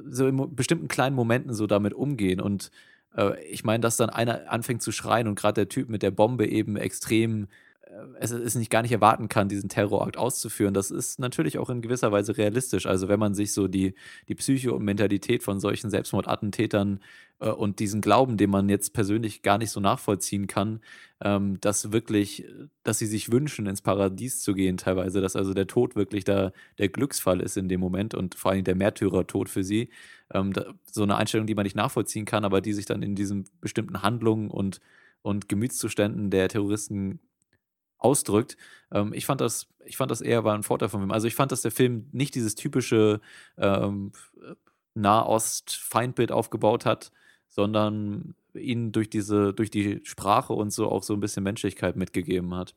[0.08, 2.40] so in bestimmten kleinen Momenten so damit umgehen.
[2.40, 2.70] Und
[3.16, 6.12] äh, ich meine, dass dann einer anfängt zu schreien und gerade der Typ mit der
[6.12, 7.48] Bombe eben extrem
[7.88, 10.74] äh, es ist nicht gar nicht erwarten kann, diesen Terrorakt auszuführen.
[10.74, 12.86] Das ist natürlich auch in gewisser Weise realistisch.
[12.86, 13.94] Also wenn man sich so die,
[14.28, 17.00] die Psyche und Mentalität von solchen Selbstmordattentätern
[17.40, 20.80] äh, und diesen Glauben, den man jetzt persönlich gar nicht so nachvollziehen kann,
[21.20, 22.46] ähm, dass wirklich,
[22.84, 26.52] dass sie sich wünschen, ins Paradies zu gehen teilweise, dass also der Tod wirklich da
[26.78, 29.90] der Glücksfall ist in dem Moment und vor allem der Märtyrertod für sie.
[30.32, 33.14] Ähm, da, so eine Einstellung, die man nicht nachvollziehen kann, aber die sich dann in
[33.14, 34.80] diesen bestimmten Handlungen und,
[35.22, 37.20] und Gemütszuständen der Terroristen
[37.98, 38.56] ausdrückt.
[38.92, 41.10] Ähm, ich fand das, ich fand das eher war ein Vorteil von ihm.
[41.10, 43.20] Also ich fand, dass der Film nicht dieses typische
[43.56, 44.12] ähm,
[44.94, 47.12] Nahost-Feindbild aufgebaut hat,
[47.48, 52.54] sondern ihnen durch diese, durch die Sprache und so auch so ein bisschen Menschlichkeit mitgegeben
[52.54, 52.74] hat.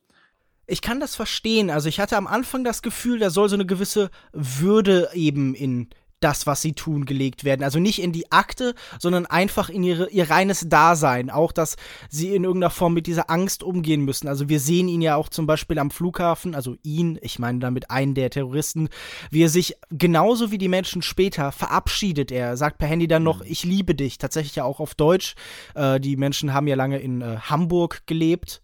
[0.66, 1.70] Ich kann das verstehen.
[1.70, 5.88] Also ich hatte am Anfang das Gefühl, da soll so eine gewisse Würde eben in
[6.24, 7.62] das, was sie tun, gelegt werden.
[7.62, 11.30] Also nicht in die Akte, sondern einfach in ihre, ihr reines Dasein.
[11.30, 11.76] Auch, dass
[12.08, 14.28] sie in irgendeiner Form mit dieser Angst umgehen müssen.
[14.28, 17.90] Also wir sehen ihn ja auch zum Beispiel am Flughafen, also ihn, ich meine damit
[17.90, 18.88] einen der Terroristen,
[19.30, 22.32] wie er sich genauso wie die Menschen später verabschiedet.
[22.32, 23.46] Er sagt per Handy dann noch, mhm.
[23.48, 24.18] ich liebe dich.
[24.18, 25.34] Tatsächlich ja auch auf Deutsch.
[25.74, 28.61] Äh, die Menschen haben ja lange in äh, Hamburg gelebt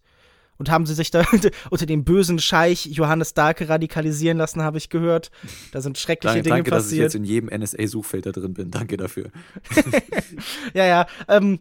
[0.59, 1.23] und haben sie sich da
[1.71, 5.31] unter dem bösen Scheich Johannes Dahlke radikalisieren lassen, habe ich gehört.
[5.71, 6.81] Da sind schreckliche danke, Dinge danke, passiert.
[6.81, 8.69] Danke, dass ich jetzt in jedem NSA-Suchfeld da drin bin.
[8.69, 9.31] Danke dafür.
[10.73, 11.07] ja, ja.
[11.27, 11.59] Ähm,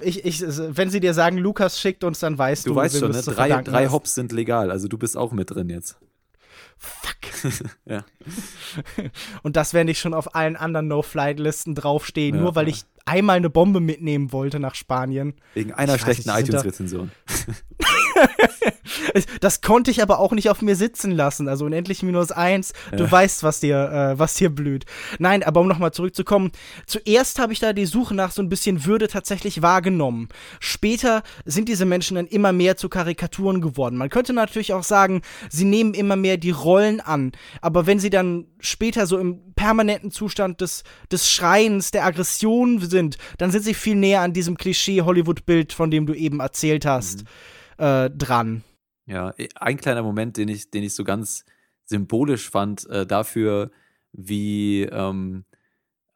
[0.00, 2.70] ich, ich, wenn sie dir sagen, Lukas schickt uns, dann weißt du.
[2.70, 3.22] Du weißt schon, ne?
[3.22, 4.70] drei, drei Hops sind legal.
[4.70, 5.96] Also du bist auch mit drin jetzt.
[6.78, 7.52] Fuck.
[7.84, 8.04] ja.
[9.42, 12.74] Und das, wenn ich schon auf allen anderen No-Flight-Listen draufstehe, ja, nur weil ja.
[12.74, 15.34] ich einmal eine Bombe mitnehmen wollte nach Spanien.
[15.52, 17.10] Wegen einer ich schlechten iTunes-Rezension.
[19.40, 21.48] Das konnte ich aber auch nicht auf mir sitzen lassen.
[21.48, 22.72] Also unendlich minus eins.
[22.92, 23.10] Du ja.
[23.10, 24.84] weißt, was dir, äh, was dir blüht.
[25.18, 26.50] Nein, aber um nochmal zurückzukommen.
[26.86, 30.28] Zuerst habe ich da die Suche nach so ein bisschen Würde tatsächlich wahrgenommen.
[30.58, 33.96] Später sind diese Menschen dann immer mehr zu Karikaturen geworden.
[33.96, 37.32] Man könnte natürlich auch sagen, sie nehmen immer mehr die Rollen an.
[37.60, 43.18] Aber wenn sie dann später so im permanenten Zustand des, des Schreiens, der Aggression sind,
[43.38, 47.24] dann sind sie viel näher an diesem Klischee-Hollywood-Bild, von dem du eben erzählt hast.
[47.24, 47.28] Mhm
[47.80, 48.62] äh, dran.
[49.06, 51.44] Ja, ein kleiner Moment, den ich, den ich so ganz
[51.84, 53.70] symbolisch fand äh, dafür,
[54.12, 55.44] wie, ähm,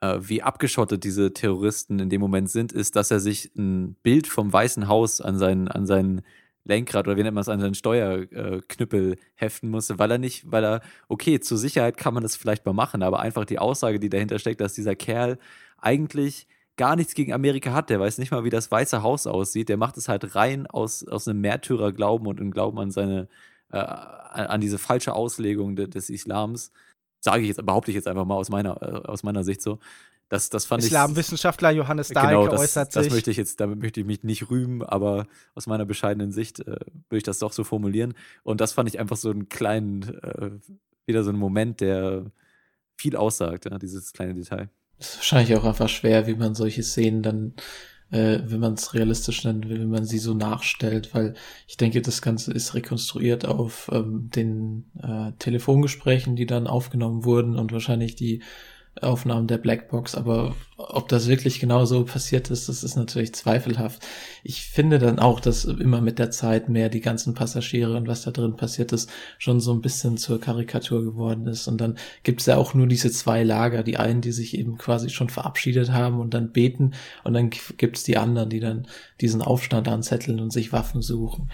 [0.00, 4.26] äh, wie abgeschottet diese Terroristen in dem Moment sind, ist, dass er sich ein Bild
[4.26, 6.22] vom Weißen Haus an seinen, an seinen
[6.64, 10.64] Lenkrad oder wie nennt man es, an seinen Steuerknüppel heften musste, weil er nicht, weil
[10.64, 14.08] er, okay, zur Sicherheit kann man das vielleicht mal machen, aber einfach die Aussage, die
[14.08, 15.38] dahinter steckt, dass dieser Kerl
[15.78, 16.46] eigentlich
[16.76, 17.90] gar nichts gegen Amerika hat.
[17.90, 19.68] Der weiß nicht mal, wie das Weiße Haus aussieht.
[19.68, 23.28] Der macht es halt rein aus, aus einem Märtyrerglauben und einem Glauben an seine,
[23.70, 26.72] äh, an diese falsche Auslegung de, des Islams.
[27.20, 29.78] Sage ich jetzt, behaupte ich jetzt einfach mal aus meiner, äh, aus meiner Sicht so.
[30.28, 33.02] Das, das fand Islamwissenschaftler Johannes Dahlke genau, das, äußert sich.
[33.02, 36.60] Das möchte ich jetzt, damit möchte ich mich nicht rühmen, aber aus meiner bescheidenen Sicht
[36.60, 38.14] äh, würde ich das doch so formulieren.
[38.42, 40.50] Und das fand ich einfach so einen kleinen, äh,
[41.06, 42.32] wieder so ein Moment, der
[42.96, 44.70] viel aussagt, ja, dieses kleine Detail.
[44.98, 47.54] Es ist wahrscheinlich auch einfach schwer, wie man solche Szenen dann,
[48.10, 51.34] äh, wenn man es realistisch nennen will, wenn man sie so nachstellt, weil
[51.66, 57.58] ich denke, das Ganze ist rekonstruiert auf ähm, den äh, Telefongesprächen, die dann aufgenommen wurden
[57.58, 58.42] und wahrscheinlich die
[59.00, 64.02] Aufnahmen der Blackbox, aber ob das wirklich genau so passiert ist, das ist natürlich zweifelhaft.
[64.42, 68.22] Ich finde dann auch, dass immer mit der Zeit mehr die ganzen Passagiere und was
[68.22, 71.66] da drin passiert ist, schon so ein bisschen zur Karikatur geworden ist.
[71.66, 74.78] Und dann gibt es ja auch nur diese zwei Lager, die einen, die sich eben
[74.78, 76.92] quasi schon verabschiedet haben und dann beten,
[77.24, 78.86] und dann gibt es die anderen, die dann
[79.20, 81.50] diesen Aufstand anzetteln und sich Waffen suchen.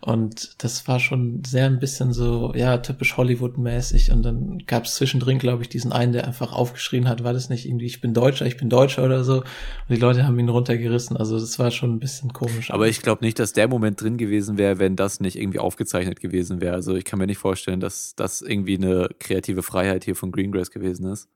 [0.00, 4.12] Und das war schon sehr ein bisschen so, ja, typisch Hollywood-mäßig.
[4.12, 7.48] Und dann gab es zwischendrin, glaube ich, diesen einen, der einfach aufgeschrien hat, war das
[7.48, 9.38] nicht irgendwie, ich bin Deutscher, ich bin Deutscher oder so.
[9.38, 9.44] Und
[9.90, 11.16] die Leute haben ihn runtergerissen.
[11.16, 12.70] Also das war schon ein bisschen komisch.
[12.70, 16.20] Aber ich glaube nicht, dass der Moment drin gewesen wäre, wenn das nicht irgendwie aufgezeichnet
[16.20, 16.74] gewesen wäre.
[16.74, 20.70] Also ich kann mir nicht vorstellen, dass das irgendwie eine kreative Freiheit hier von Greengrass
[20.70, 21.28] gewesen ist.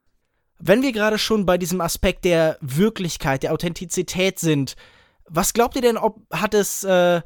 [0.60, 4.76] Wenn wir gerade schon bei diesem Aspekt der Wirklichkeit, der Authentizität sind,
[5.28, 7.22] was glaubt ihr denn, ob hat es äh,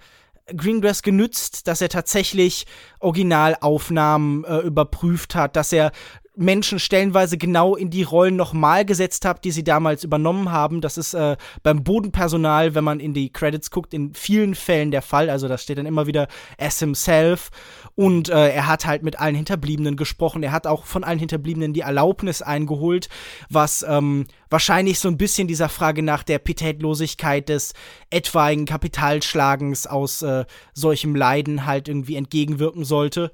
[0.55, 2.67] Greengrass genützt, dass er tatsächlich
[3.01, 5.93] Originalaufnahmen äh, überprüft hat, dass er
[6.37, 10.81] Menschen stellenweise genau in die Rollen nochmal gesetzt habe, die sie damals übernommen haben.
[10.81, 15.03] Das ist äh, beim Bodenpersonal, wenn man in die Credits guckt, in vielen Fällen der
[15.03, 15.31] Fall.
[15.31, 17.51] Also da steht dann immer wieder as himself.
[17.95, 20.43] Und äh, er hat halt mit allen Hinterbliebenen gesprochen.
[20.43, 23.09] Er hat auch von allen Hinterbliebenen die Erlaubnis eingeholt,
[23.49, 27.73] was ähm, wahrscheinlich so ein bisschen dieser Frage nach der Pitätlosigkeit des
[28.11, 30.45] etwaigen Kapitalschlagens aus äh,
[30.75, 33.33] solchem Leiden halt irgendwie entgegenwirken sollte.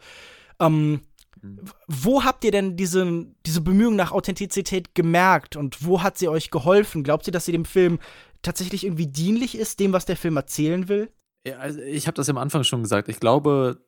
[0.61, 1.01] Ähm,
[1.89, 6.51] wo habt ihr denn diese, diese Bemühungen nach Authentizität gemerkt und wo hat sie euch
[6.51, 7.03] geholfen?
[7.03, 7.99] Glaubt ihr, dass sie dem Film
[8.43, 11.11] tatsächlich irgendwie dienlich ist, dem, was der Film erzählen will?
[11.47, 13.09] Ja, also ich habe das am Anfang schon gesagt.
[13.09, 13.85] Ich glaube,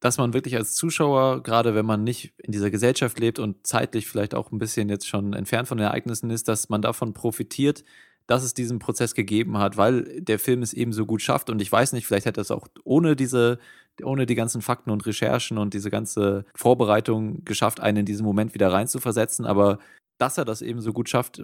[0.00, 4.06] dass man wirklich als Zuschauer, gerade wenn man nicht in dieser Gesellschaft lebt und zeitlich
[4.06, 7.84] vielleicht auch ein bisschen jetzt schon entfernt von den Ereignissen ist, dass man davon profitiert,
[8.28, 11.50] dass es diesen Prozess gegeben hat, weil der Film es eben so gut schafft.
[11.50, 13.58] Und ich weiß nicht, vielleicht hätte es auch ohne diese
[14.04, 18.54] ohne die ganzen Fakten und Recherchen und diese ganze Vorbereitung geschafft, einen in diesen Moment
[18.54, 19.44] wieder reinzuversetzen.
[19.44, 19.80] Aber
[20.18, 21.42] dass er das eben so gut schafft,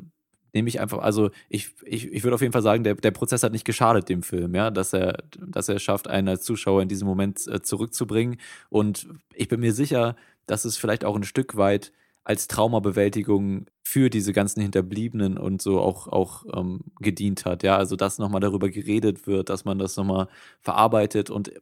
[0.52, 3.42] nehme ich einfach, also ich, ich, ich würde auf jeden Fall sagen, der, der Prozess
[3.42, 6.88] hat nicht geschadet dem Film, ja, dass er, dass er schafft, einen als Zuschauer in
[6.88, 8.38] diesem Moment äh, zurückzubringen.
[8.68, 10.14] Und ich bin mir sicher,
[10.46, 11.92] dass es vielleicht auch ein Stück weit
[12.24, 17.62] als Traumabewältigung für diese ganzen Hinterbliebenen und so auch, auch ähm, gedient hat.
[17.62, 20.28] Ja, also dass nochmal darüber geredet wird, dass man das nochmal
[20.62, 21.28] verarbeitet.
[21.28, 21.52] Und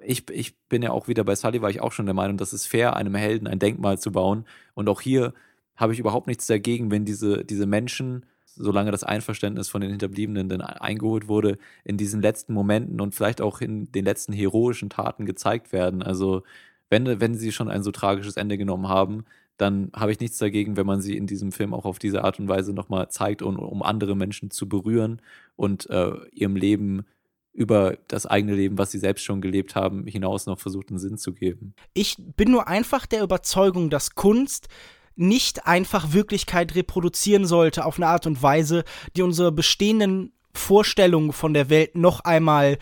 [0.00, 2.52] ich, ich bin ja auch wieder bei Sully, war ich auch schon der Meinung, dass
[2.52, 4.46] es fair, einem Helden ein Denkmal zu bauen.
[4.74, 5.34] Und auch hier
[5.76, 10.48] habe ich überhaupt nichts dagegen, wenn diese, diese Menschen, solange das Einverständnis von den Hinterbliebenen
[10.48, 15.26] dann eingeholt wurde, in diesen letzten Momenten und vielleicht auch in den letzten heroischen Taten
[15.26, 16.04] gezeigt werden.
[16.04, 16.44] Also
[16.88, 19.24] wenn, wenn sie schon ein so tragisches Ende genommen haben,
[19.56, 22.38] dann habe ich nichts dagegen, wenn man sie in diesem Film auch auf diese Art
[22.38, 25.22] und Weise nochmal zeigt, um, um andere Menschen zu berühren
[25.56, 27.04] und äh, ihrem Leben
[27.52, 31.16] über das eigene Leben, was sie selbst schon gelebt haben, hinaus noch versucht, einen Sinn
[31.16, 31.74] zu geben.
[31.94, 34.68] Ich bin nur einfach der Überzeugung, dass Kunst
[35.14, 38.82] nicht einfach Wirklichkeit reproduzieren sollte auf eine Art und Weise,
[39.16, 42.78] die unsere bestehenden Vorstellungen von der Welt noch einmal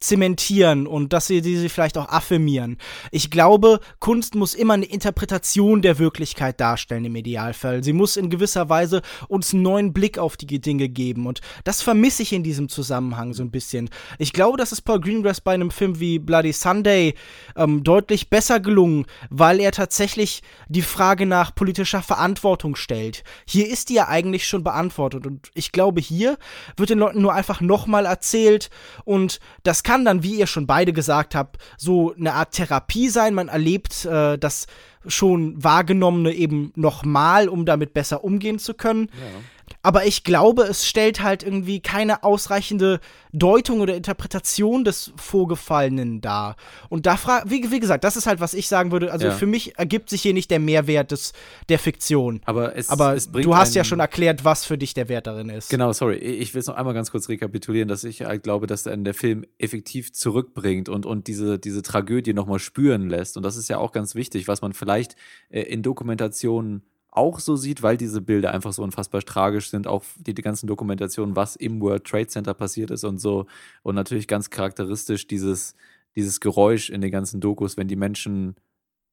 [0.00, 2.78] zementieren und dass sie sie vielleicht auch affirmieren.
[3.10, 7.84] Ich glaube, Kunst muss immer eine Interpretation der Wirklichkeit darstellen im Idealfall.
[7.84, 11.82] Sie muss in gewisser Weise uns einen neuen Blick auf die Dinge geben und das
[11.82, 13.90] vermisse ich in diesem Zusammenhang so ein bisschen.
[14.18, 17.14] Ich glaube, das ist Paul Greengrass bei einem Film wie Bloody Sunday
[17.54, 23.22] ähm, deutlich besser gelungen, weil er tatsächlich die Frage nach politischer Verantwortung stellt.
[23.46, 26.38] Hier ist die ja eigentlich schon beantwortet und ich glaube, hier
[26.78, 28.70] wird den Leuten nur einfach nochmal erzählt
[29.04, 33.08] und das kann kann dann, wie ihr schon beide gesagt habt, so eine Art Therapie
[33.08, 33.34] sein.
[33.34, 34.68] Man erlebt äh, das
[35.04, 39.08] schon wahrgenommene eben nochmal, um damit besser umgehen zu können.
[39.10, 39.40] Ja.
[39.82, 43.00] Aber ich glaube, es stellt halt irgendwie keine ausreichende
[43.32, 46.56] Deutung oder Interpretation des Vorgefallenen dar.
[46.90, 49.10] Und da frage, wie, wie, gesagt, das ist halt, was ich sagen würde.
[49.10, 49.32] Also ja.
[49.32, 51.32] für mich ergibt sich hier nicht der Mehrwert des,
[51.68, 52.42] der Fiktion.
[52.44, 55.48] Aber, es, Aber es du hast ja schon erklärt, was für dich der Wert darin
[55.48, 55.70] ist.
[55.70, 56.16] Genau, sorry.
[56.16, 59.14] Ich will es noch einmal ganz kurz rekapitulieren, dass ich halt glaube, dass dann der
[59.14, 63.38] Film effektiv zurückbringt und, und diese, diese Tragödie nochmal spüren lässt.
[63.38, 65.16] Und das ist ja auch ganz wichtig, was man vielleicht
[65.48, 66.82] äh, in Dokumentationen
[67.12, 70.66] auch so sieht, weil diese Bilder einfach so unfassbar tragisch sind, auch die, die ganzen
[70.66, 73.46] Dokumentationen, was im World Trade Center passiert ist und so.
[73.82, 75.74] Und natürlich ganz charakteristisch dieses,
[76.16, 78.56] dieses Geräusch in den ganzen Dokus, wenn die Menschen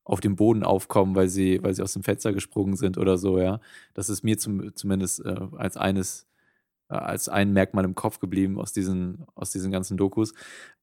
[0.04, 3.40] auf dem Boden aufkommen, weil sie, weil sie aus dem Fenster gesprungen sind oder so,
[3.40, 3.60] ja.
[3.94, 6.28] Das ist mir zum, zumindest äh, als eines
[6.90, 10.34] äh, als ein Merkmal im Kopf geblieben aus diesen, aus diesen ganzen Dokus.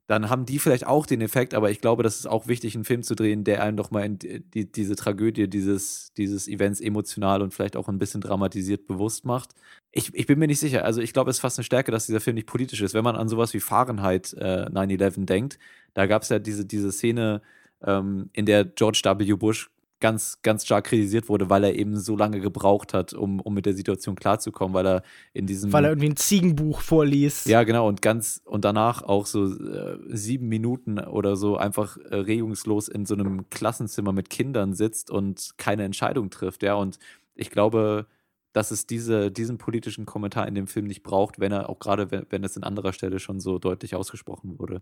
[0.06, 2.84] Dann haben die vielleicht auch den Effekt, aber ich glaube, das ist auch wichtig, einen
[2.84, 7.54] Film zu drehen, der einem doch mal die, diese Tragödie dieses, dieses Events emotional und
[7.54, 9.54] vielleicht auch ein bisschen dramatisiert bewusst macht.
[9.92, 10.84] Ich, ich bin mir nicht sicher.
[10.84, 12.92] Also ich glaube, es ist fast eine Stärke, dass dieser Film nicht politisch ist.
[12.92, 15.58] Wenn man an sowas wie Fahrenheit äh, 9-11 denkt,
[15.94, 17.40] da gab es ja diese, diese Szene,
[17.82, 19.34] ähm, in der George W.
[19.34, 23.54] Bush ganz, ganz stark kritisiert wurde, weil er eben so lange gebraucht hat, um, um
[23.54, 25.72] mit der Situation klarzukommen, weil er in diesem.
[25.72, 27.46] Weil er irgendwie ein Ziegenbuch vorliest.
[27.46, 32.16] Ja, genau, und ganz, und danach auch so äh, sieben Minuten oder so einfach äh,
[32.16, 36.74] regungslos in so einem Klassenzimmer mit Kindern sitzt und keine Entscheidung trifft, ja.
[36.74, 36.98] Und
[37.34, 38.06] ich glaube,
[38.52, 42.10] dass es diese, diesen politischen Kommentar in dem Film nicht braucht, wenn er auch gerade,
[42.10, 44.80] wenn, wenn es in anderer Stelle schon so deutlich ausgesprochen wurde.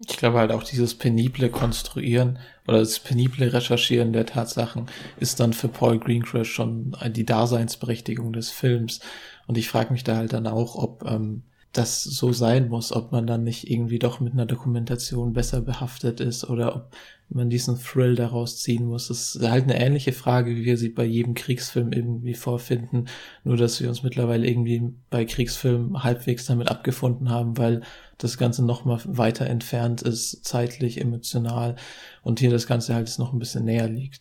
[0.00, 4.86] Ich glaube halt auch dieses penible Konstruieren oder das penible Recherchieren der Tatsachen
[5.18, 9.00] ist dann für Paul Greengrass schon die Daseinsberechtigung des Films.
[9.46, 11.44] Und ich frage mich da halt dann auch, ob ähm,
[11.76, 16.20] das so sein muss, ob man dann nicht irgendwie doch mit einer Dokumentation besser behaftet
[16.20, 16.90] ist oder ob
[17.28, 19.08] man diesen Thrill daraus ziehen muss.
[19.08, 23.08] Das ist halt eine ähnliche Frage, wie wir sie bei jedem Kriegsfilm irgendwie vorfinden,
[23.42, 27.82] nur dass wir uns mittlerweile irgendwie bei Kriegsfilmen halbwegs damit abgefunden haben, weil
[28.18, 31.76] das Ganze noch weiter entfernt ist, zeitlich, emotional
[32.22, 34.20] und hier das Ganze halt noch ein bisschen näher liegt.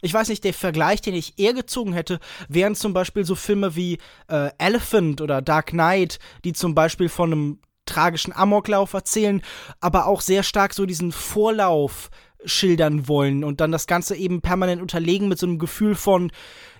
[0.00, 3.74] Ich weiß nicht, der Vergleich, den ich eher gezogen hätte, wären zum Beispiel so Filme
[3.74, 3.98] wie
[4.28, 9.42] äh, Elephant oder Dark Knight, die zum Beispiel von einem tragischen Amoklauf erzählen,
[9.80, 12.10] aber auch sehr stark so diesen Vorlauf
[12.44, 16.30] schildern wollen und dann das Ganze eben permanent unterlegen mit so einem Gefühl von,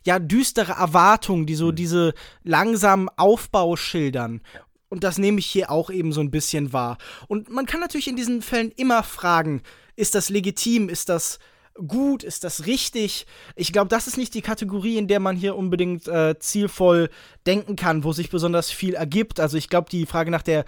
[0.04, 1.76] ja, düstere Erwartung, die so mhm.
[1.76, 4.42] diese langsamen Aufbau schildern.
[4.88, 6.98] Und das nehme ich hier auch eben so ein bisschen wahr.
[7.26, 9.62] Und man kann natürlich in diesen Fällen immer fragen,
[9.96, 11.38] ist das legitim, ist das
[11.86, 13.26] gut, ist das richtig?
[13.56, 17.10] Ich glaube, das ist nicht die Kategorie, in der man hier unbedingt äh, zielvoll
[17.46, 19.40] denken kann, wo sich besonders viel ergibt.
[19.40, 20.64] Also ich glaube, die Frage nach der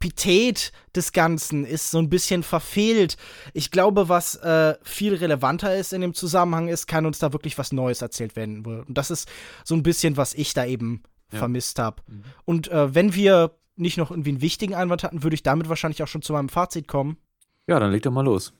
[0.00, 3.16] Pietät des Ganzen ist so ein bisschen verfehlt.
[3.52, 7.58] Ich glaube, was äh, viel relevanter ist in dem Zusammenhang ist, kann uns da wirklich
[7.58, 8.64] was Neues erzählt werden.
[8.64, 9.28] Und das ist
[9.62, 11.38] so ein bisschen, was ich da eben ja.
[11.38, 12.02] vermisst habe.
[12.06, 12.24] Mhm.
[12.46, 16.02] Und äh, wenn wir nicht noch irgendwie einen wichtigen Einwand hatten, würde ich damit wahrscheinlich
[16.02, 17.18] auch schon zu meinem Fazit kommen.
[17.66, 18.52] Ja, dann leg doch mal los.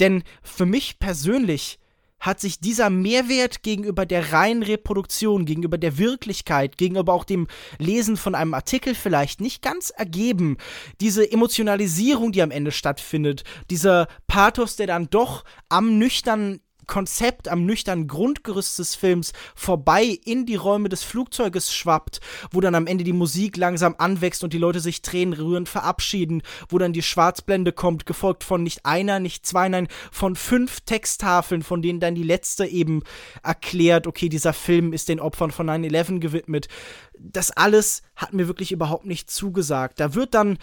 [0.00, 1.78] Denn für mich persönlich
[2.20, 7.46] hat sich dieser Mehrwert gegenüber der reinen Reproduktion, gegenüber der Wirklichkeit, gegenüber auch dem
[7.78, 10.56] Lesen von einem Artikel vielleicht nicht ganz ergeben.
[11.00, 17.64] Diese Emotionalisierung, die am Ende stattfindet, dieser Pathos, der dann doch am nüchternen Konzept, am
[17.64, 22.20] nüchternen Grundgerüst des Films vorbei in die Räume des Flugzeuges schwappt,
[22.50, 26.78] wo dann am Ende die Musik langsam anwächst und die Leute sich tränenrührend verabschieden, wo
[26.78, 31.82] dann die Schwarzblende kommt, gefolgt von nicht einer, nicht zwei, nein, von fünf Texttafeln, von
[31.82, 33.02] denen dann die letzte eben
[33.42, 36.68] erklärt, okay, dieser Film ist den Opfern von 9-11 gewidmet.
[37.18, 40.00] Das alles hat mir wirklich überhaupt nicht zugesagt.
[40.00, 40.58] Da wird dann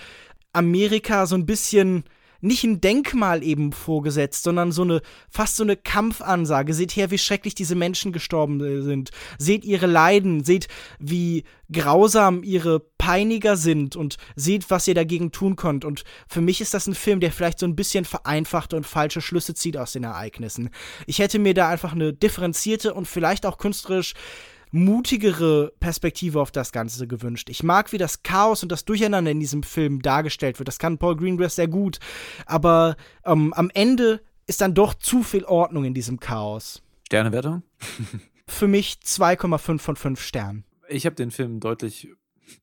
[0.53, 2.03] Amerika so ein bisschen
[2.43, 6.73] nicht ein Denkmal eben vorgesetzt, sondern so eine, fast so eine Kampfansage.
[6.73, 9.11] Seht her, wie schrecklich diese Menschen gestorben äh, sind.
[9.37, 10.67] Seht ihre Leiden, seht,
[10.99, 15.85] wie grausam ihre Peiniger sind und seht, was ihr dagegen tun könnt.
[15.85, 19.21] Und für mich ist das ein Film, der vielleicht so ein bisschen vereinfachte und falsche
[19.21, 20.69] Schlüsse zieht aus den Ereignissen.
[21.07, 24.13] Ich hätte mir da einfach eine differenzierte und vielleicht auch künstlerisch
[24.73, 27.49] mutigere Perspektive auf das Ganze gewünscht.
[27.49, 30.67] Ich mag, wie das Chaos und das Durcheinander in diesem Film dargestellt wird.
[30.67, 31.99] Das kann Paul Greengrass sehr gut.
[32.47, 36.81] Aber ähm, am Ende ist dann doch zu viel Ordnung in diesem Chaos.
[37.05, 37.61] Sternewertung?
[38.47, 40.63] Für mich 2,5 von 5 Sternen.
[40.89, 42.09] Ich habe den Film deutlich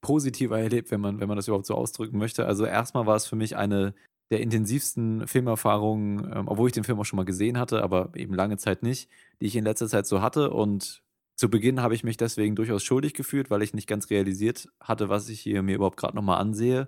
[0.01, 2.45] positiver erlebt, wenn man, wenn man das überhaupt so ausdrücken möchte.
[2.45, 3.95] Also erstmal war es für mich eine
[4.31, 8.35] der intensivsten Filmerfahrungen, ähm, obwohl ich den Film auch schon mal gesehen hatte, aber eben
[8.35, 9.09] lange Zeit nicht,
[9.41, 10.51] die ich in letzter Zeit so hatte.
[10.51, 11.03] Und
[11.41, 15.09] zu Beginn habe ich mich deswegen durchaus schuldig gefühlt, weil ich nicht ganz realisiert hatte,
[15.09, 16.87] was ich hier mir überhaupt gerade nochmal ansehe.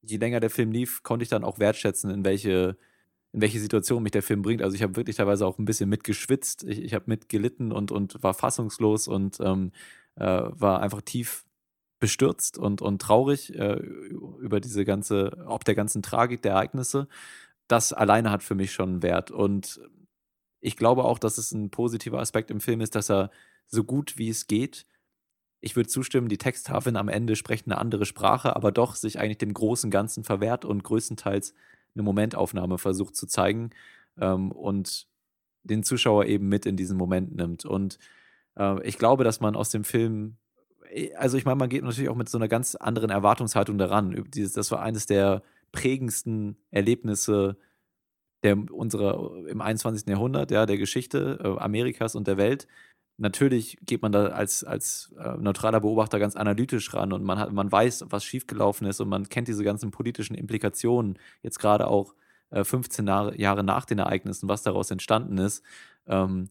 [0.00, 2.78] Je länger der Film lief, konnte ich dann auch wertschätzen, in welche,
[3.32, 4.62] in welche Situation mich der Film bringt.
[4.62, 6.64] Also ich habe wirklich teilweise auch ein bisschen mitgeschwitzt.
[6.64, 9.70] Ich, ich habe mitgelitten und, und war fassungslos und ähm,
[10.14, 11.44] äh, war einfach tief
[11.98, 17.06] bestürzt und, und traurig äh, über diese ganze, ob der ganzen Tragik der Ereignisse.
[17.68, 19.30] Das alleine hat für mich schon Wert.
[19.30, 19.78] Und
[20.60, 23.30] ich glaube auch, dass es ein positiver Aspekt im Film ist, dass er
[23.70, 24.86] so gut wie es geht.
[25.60, 29.38] Ich würde zustimmen, die Texttafeln am Ende sprechen eine andere Sprache, aber doch sich eigentlich
[29.38, 31.54] dem großen Ganzen verwehrt und größtenteils
[31.94, 33.70] eine Momentaufnahme versucht zu zeigen
[34.18, 35.06] ähm, und
[35.62, 37.64] den Zuschauer eben mit in diesen Moment nimmt.
[37.64, 37.98] Und
[38.56, 40.36] äh, ich glaube, dass man aus dem Film,
[40.90, 44.24] äh, also ich meine, man geht natürlich auch mit so einer ganz anderen Erwartungshaltung daran.
[44.34, 45.42] das war eines der
[45.72, 47.56] prägendsten Erlebnisse
[48.42, 50.08] der unserer im 21.
[50.08, 52.66] Jahrhundert, ja, der Geschichte äh, Amerikas und der Welt
[53.20, 57.52] natürlich geht man da als, als äh, neutraler Beobachter ganz analytisch ran und man, hat,
[57.52, 62.14] man weiß, was schiefgelaufen ist und man kennt diese ganzen politischen Implikationen, jetzt gerade auch
[62.50, 65.62] äh, 15 Jahre, nach den Ereignissen, was daraus entstanden ist.
[66.06, 66.48] Ähm,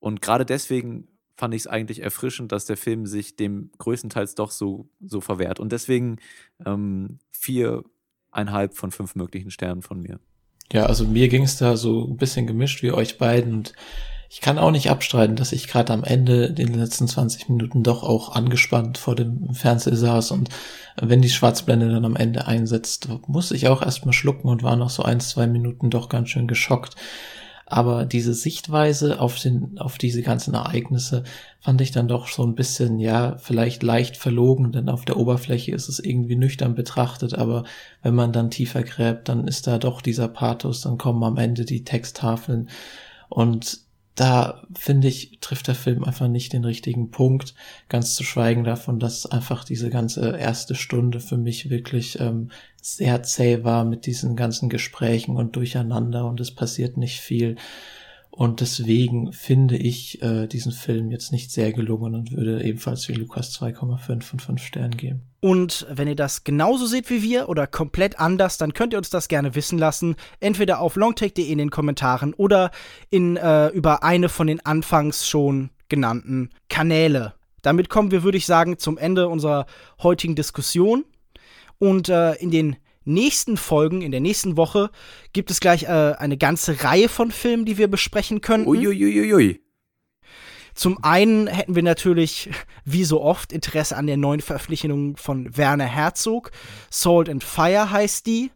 [0.00, 4.50] und gerade deswegen fand ich es eigentlich erfrischend, dass der Film sich dem größtenteils doch
[4.50, 5.60] so, so verwehrt.
[5.60, 6.16] Und deswegen
[6.66, 10.18] ähm, viereinhalb von fünf möglichen Sternen von mir.
[10.72, 13.72] Ja, also mir ging es da so ein bisschen gemischt wie euch beiden und
[14.30, 18.02] ich kann auch nicht abstreiten, dass ich gerade am Ende den letzten 20 Minuten doch
[18.02, 20.32] auch angespannt vor dem Fernseher saß.
[20.32, 20.50] Und
[21.00, 24.90] wenn die Schwarzblende dann am Ende einsetzt, muss ich auch erstmal schlucken und war noch
[24.90, 26.94] so ein, zwei Minuten doch ganz schön geschockt.
[27.64, 31.24] Aber diese Sichtweise auf den, auf diese ganzen Ereignisse
[31.60, 35.72] fand ich dann doch so ein bisschen, ja, vielleicht leicht verlogen, denn auf der Oberfläche
[35.72, 37.64] ist es irgendwie nüchtern betrachtet, aber
[38.02, 41.66] wenn man dann tiefer gräbt, dann ist da doch dieser Pathos, dann kommen am Ende
[41.66, 42.70] die Texttafeln.
[43.28, 43.87] Und
[44.18, 47.54] da finde ich, trifft der Film einfach nicht den richtigen Punkt.
[47.88, 52.50] Ganz zu schweigen davon, dass einfach diese ganze erste Stunde für mich wirklich ähm,
[52.82, 57.54] sehr zäh war mit diesen ganzen Gesprächen und Durcheinander und es passiert nicht viel.
[58.38, 63.14] Und deswegen finde ich äh, diesen Film jetzt nicht sehr gelungen und würde ebenfalls wie
[63.14, 65.22] Lukas 2,5 von 5 Sternen geben.
[65.40, 69.10] Und wenn ihr das genauso seht wie wir oder komplett anders, dann könnt ihr uns
[69.10, 70.14] das gerne wissen lassen.
[70.38, 72.70] Entweder auf longtake.de in den Kommentaren oder
[73.10, 77.34] in, äh, über eine von den anfangs schon genannten Kanäle.
[77.62, 79.66] Damit kommen wir, würde ich sagen, zum Ende unserer
[80.00, 81.04] heutigen Diskussion.
[81.80, 82.76] Und äh, in den
[83.08, 84.90] nächsten Folgen, in der nächsten Woche,
[85.32, 88.66] gibt es gleich äh, eine ganze Reihe von Filmen, die wir besprechen können.
[88.66, 89.60] Uiuiuiui.
[90.74, 92.50] Zum einen hätten wir natürlich,
[92.84, 96.52] wie so oft, Interesse an der neuen Veröffentlichung von Werner Herzog.
[96.88, 98.52] Salt and Fire heißt die.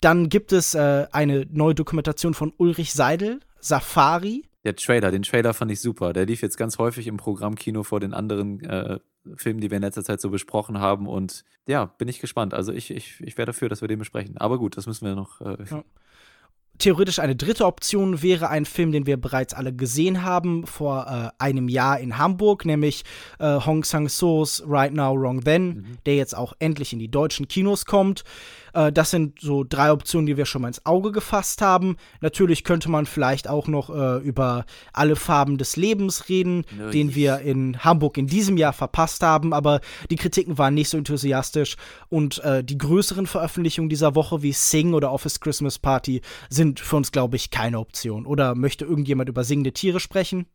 [0.00, 4.44] Dann gibt es äh, eine neue Dokumentation von Ulrich Seidel, Safari.
[4.64, 6.12] Der Trailer, den Trailer fand ich super.
[6.14, 8.98] Der lief jetzt ganz häufig im Programmkino vor den anderen äh,
[9.36, 11.06] Filmen, die wir in letzter Zeit so besprochen haben.
[11.06, 12.54] Und ja, bin ich gespannt.
[12.54, 14.36] Also ich, ich, ich wäre dafür, dass wir den besprechen.
[14.38, 15.40] Aber gut, das müssen wir noch.
[15.40, 15.84] Äh, ja.
[16.78, 21.42] Theoretisch eine dritte Option wäre ein Film, den wir bereits alle gesehen haben vor äh,
[21.42, 23.04] einem Jahr in Hamburg, nämlich
[23.38, 25.84] äh, Hong Sang-so's Right Now, Wrong Then, mhm.
[26.06, 28.24] der jetzt auch endlich in die deutschen Kinos kommt.
[28.74, 31.96] Äh, das sind so drei Optionen, die wir schon mal ins Auge gefasst haben.
[32.20, 37.14] Natürlich könnte man vielleicht auch noch äh, über alle Farben des Lebens reden, no, den
[37.14, 41.76] wir in Hamburg in diesem Jahr verpasst haben, aber die Kritiken waren nicht so enthusiastisch
[42.08, 46.96] und äh, die größeren Veröffentlichungen dieser Woche wie Sing oder Office Christmas Party sind für
[46.96, 48.26] uns, glaube ich, keine Option.
[48.26, 50.46] Oder möchte irgendjemand über singende Tiere sprechen?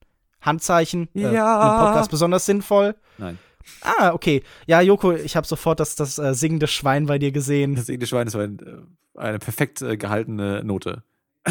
[0.42, 1.10] Handzeichen?
[1.14, 1.30] Ja.
[1.30, 2.96] Äh, Im Podcast besonders sinnvoll?
[3.18, 3.38] Nein.
[3.82, 4.44] Ah, okay.
[4.68, 7.76] Ja, Joko, ich habe sofort das, das äh, singende Schwein bei dir gesehen.
[7.76, 11.04] Das singende Schwein ist ein, äh, eine perfekt äh, gehaltene Note.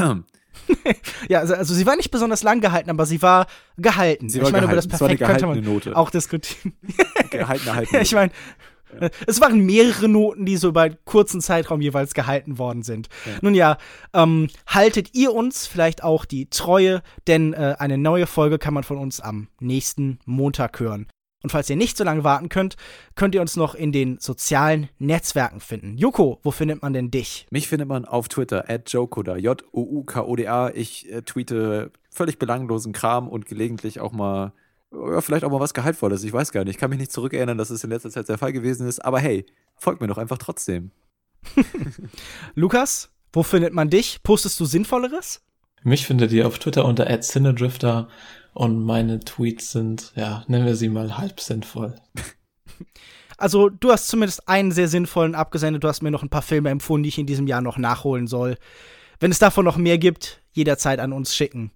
[1.29, 3.47] ja, also, also, sie war nicht besonders lang gehalten, aber sie war
[3.77, 4.29] gehalten.
[4.29, 4.87] Sie war ich meine, gehalten.
[4.87, 5.97] über das perfekt könnte man Note.
[5.97, 6.75] auch diskutieren.
[7.31, 7.95] gehaltene Halten.
[7.95, 8.33] ja, ich meine,
[9.01, 9.09] ja.
[9.27, 13.09] es waren mehrere Noten, die so über einen kurzen Zeitraum jeweils gehalten worden sind.
[13.27, 13.33] Ja.
[13.41, 13.79] Nun ja,
[14.13, 18.85] ähm, haltet ihr uns vielleicht auch die Treue, denn äh, eine neue Folge kann man
[18.85, 21.07] von uns am nächsten Montag hören.
[21.43, 22.77] Und falls ihr nicht so lange warten könnt,
[23.17, 25.97] könnt ihr uns noch in den sozialen Netzwerken finden.
[25.99, 27.47] Joko, wo findet man denn dich?
[27.51, 30.71] Mich findet man auf Twitter, at Jokoda, J-O-U-K-O-D-A.
[30.71, 34.53] Ich äh, tweete völlig belanglosen Kram und gelegentlich auch mal,
[34.93, 36.25] ja, vielleicht auch mal was Gehaltvolles.
[36.25, 36.75] Ich weiß gar nicht.
[36.75, 39.05] Ich kann mich nicht zurückerinnern, dass es in letzter Zeit der Fall gewesen ist.
[39.05, 40.91] Aber hey, folgt mir doch einfach trotzdem.
[42.55, 44.23] Lukas, wo findet man dich?
[44.23, 45.43] Postest du Sinnvolleres?
[45.83, 48.09] Mich findet ihr auf Twitter unter @cinedrifter
[48.55, 51.97] und meine Tweets sind, ja, nennen wir sie mal halb sinnvoll.
[53.39, 55.83] Also, du hast zumindest einen sehr sinnvollen abgesendet.
[55.83, 58.29] Du hast mir noch ein paar Filme empfohlen, die ich in diesem Jahr noch nachholen
[58.29, 58.57] soll.
[59.19, 61.73] Wenn es davon noch mehr gibt, jederzeit an uns schicken.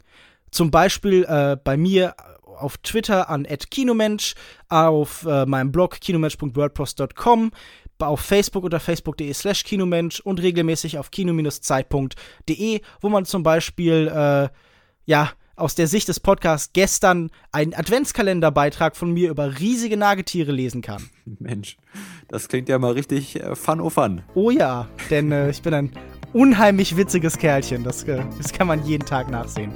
[0.53, 2.15] Zum Beispiel äh, bei mir
[2.57, 4.35] auf Twitter an @kinomensch,
[4.69, 7.53] auf äh, meinem Blog kinomensch.wordpress.com,
[7.99, 14.49] auf Facebook unter facebook.de slash kinomensch und regelmäßig auf kino-zeit.de, wo man zum Beispiel, äh,
[15.07, 20.83] ja, aus der Sicht des Podcasts gestern einen Adventskalenderbeitrag von mir über riesige Nagetiere lesen
[20.83, 21.09] kann.
[21.39, 21.79] Mensch,
[22.29, 24.23] das klingt ja mal richtig äh, fun oh fun.
[24.35, 25.93] Oh ja, denn äh, ich bin ein
[26.33, 27.85] unheimlich witziges Kerlchen.
[27.85, 29.73] Das, äh, das kann man jeden Tag nachsehen.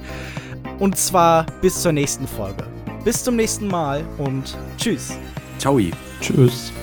[0.81, 2.63] Und zwar bis zur nächsten Folge.
[3.05, 5.13] Bis zum nächsten Mal und tschüss.
[5.59, 5.79] Ciao.
[6.19, 6.73] Tschüss.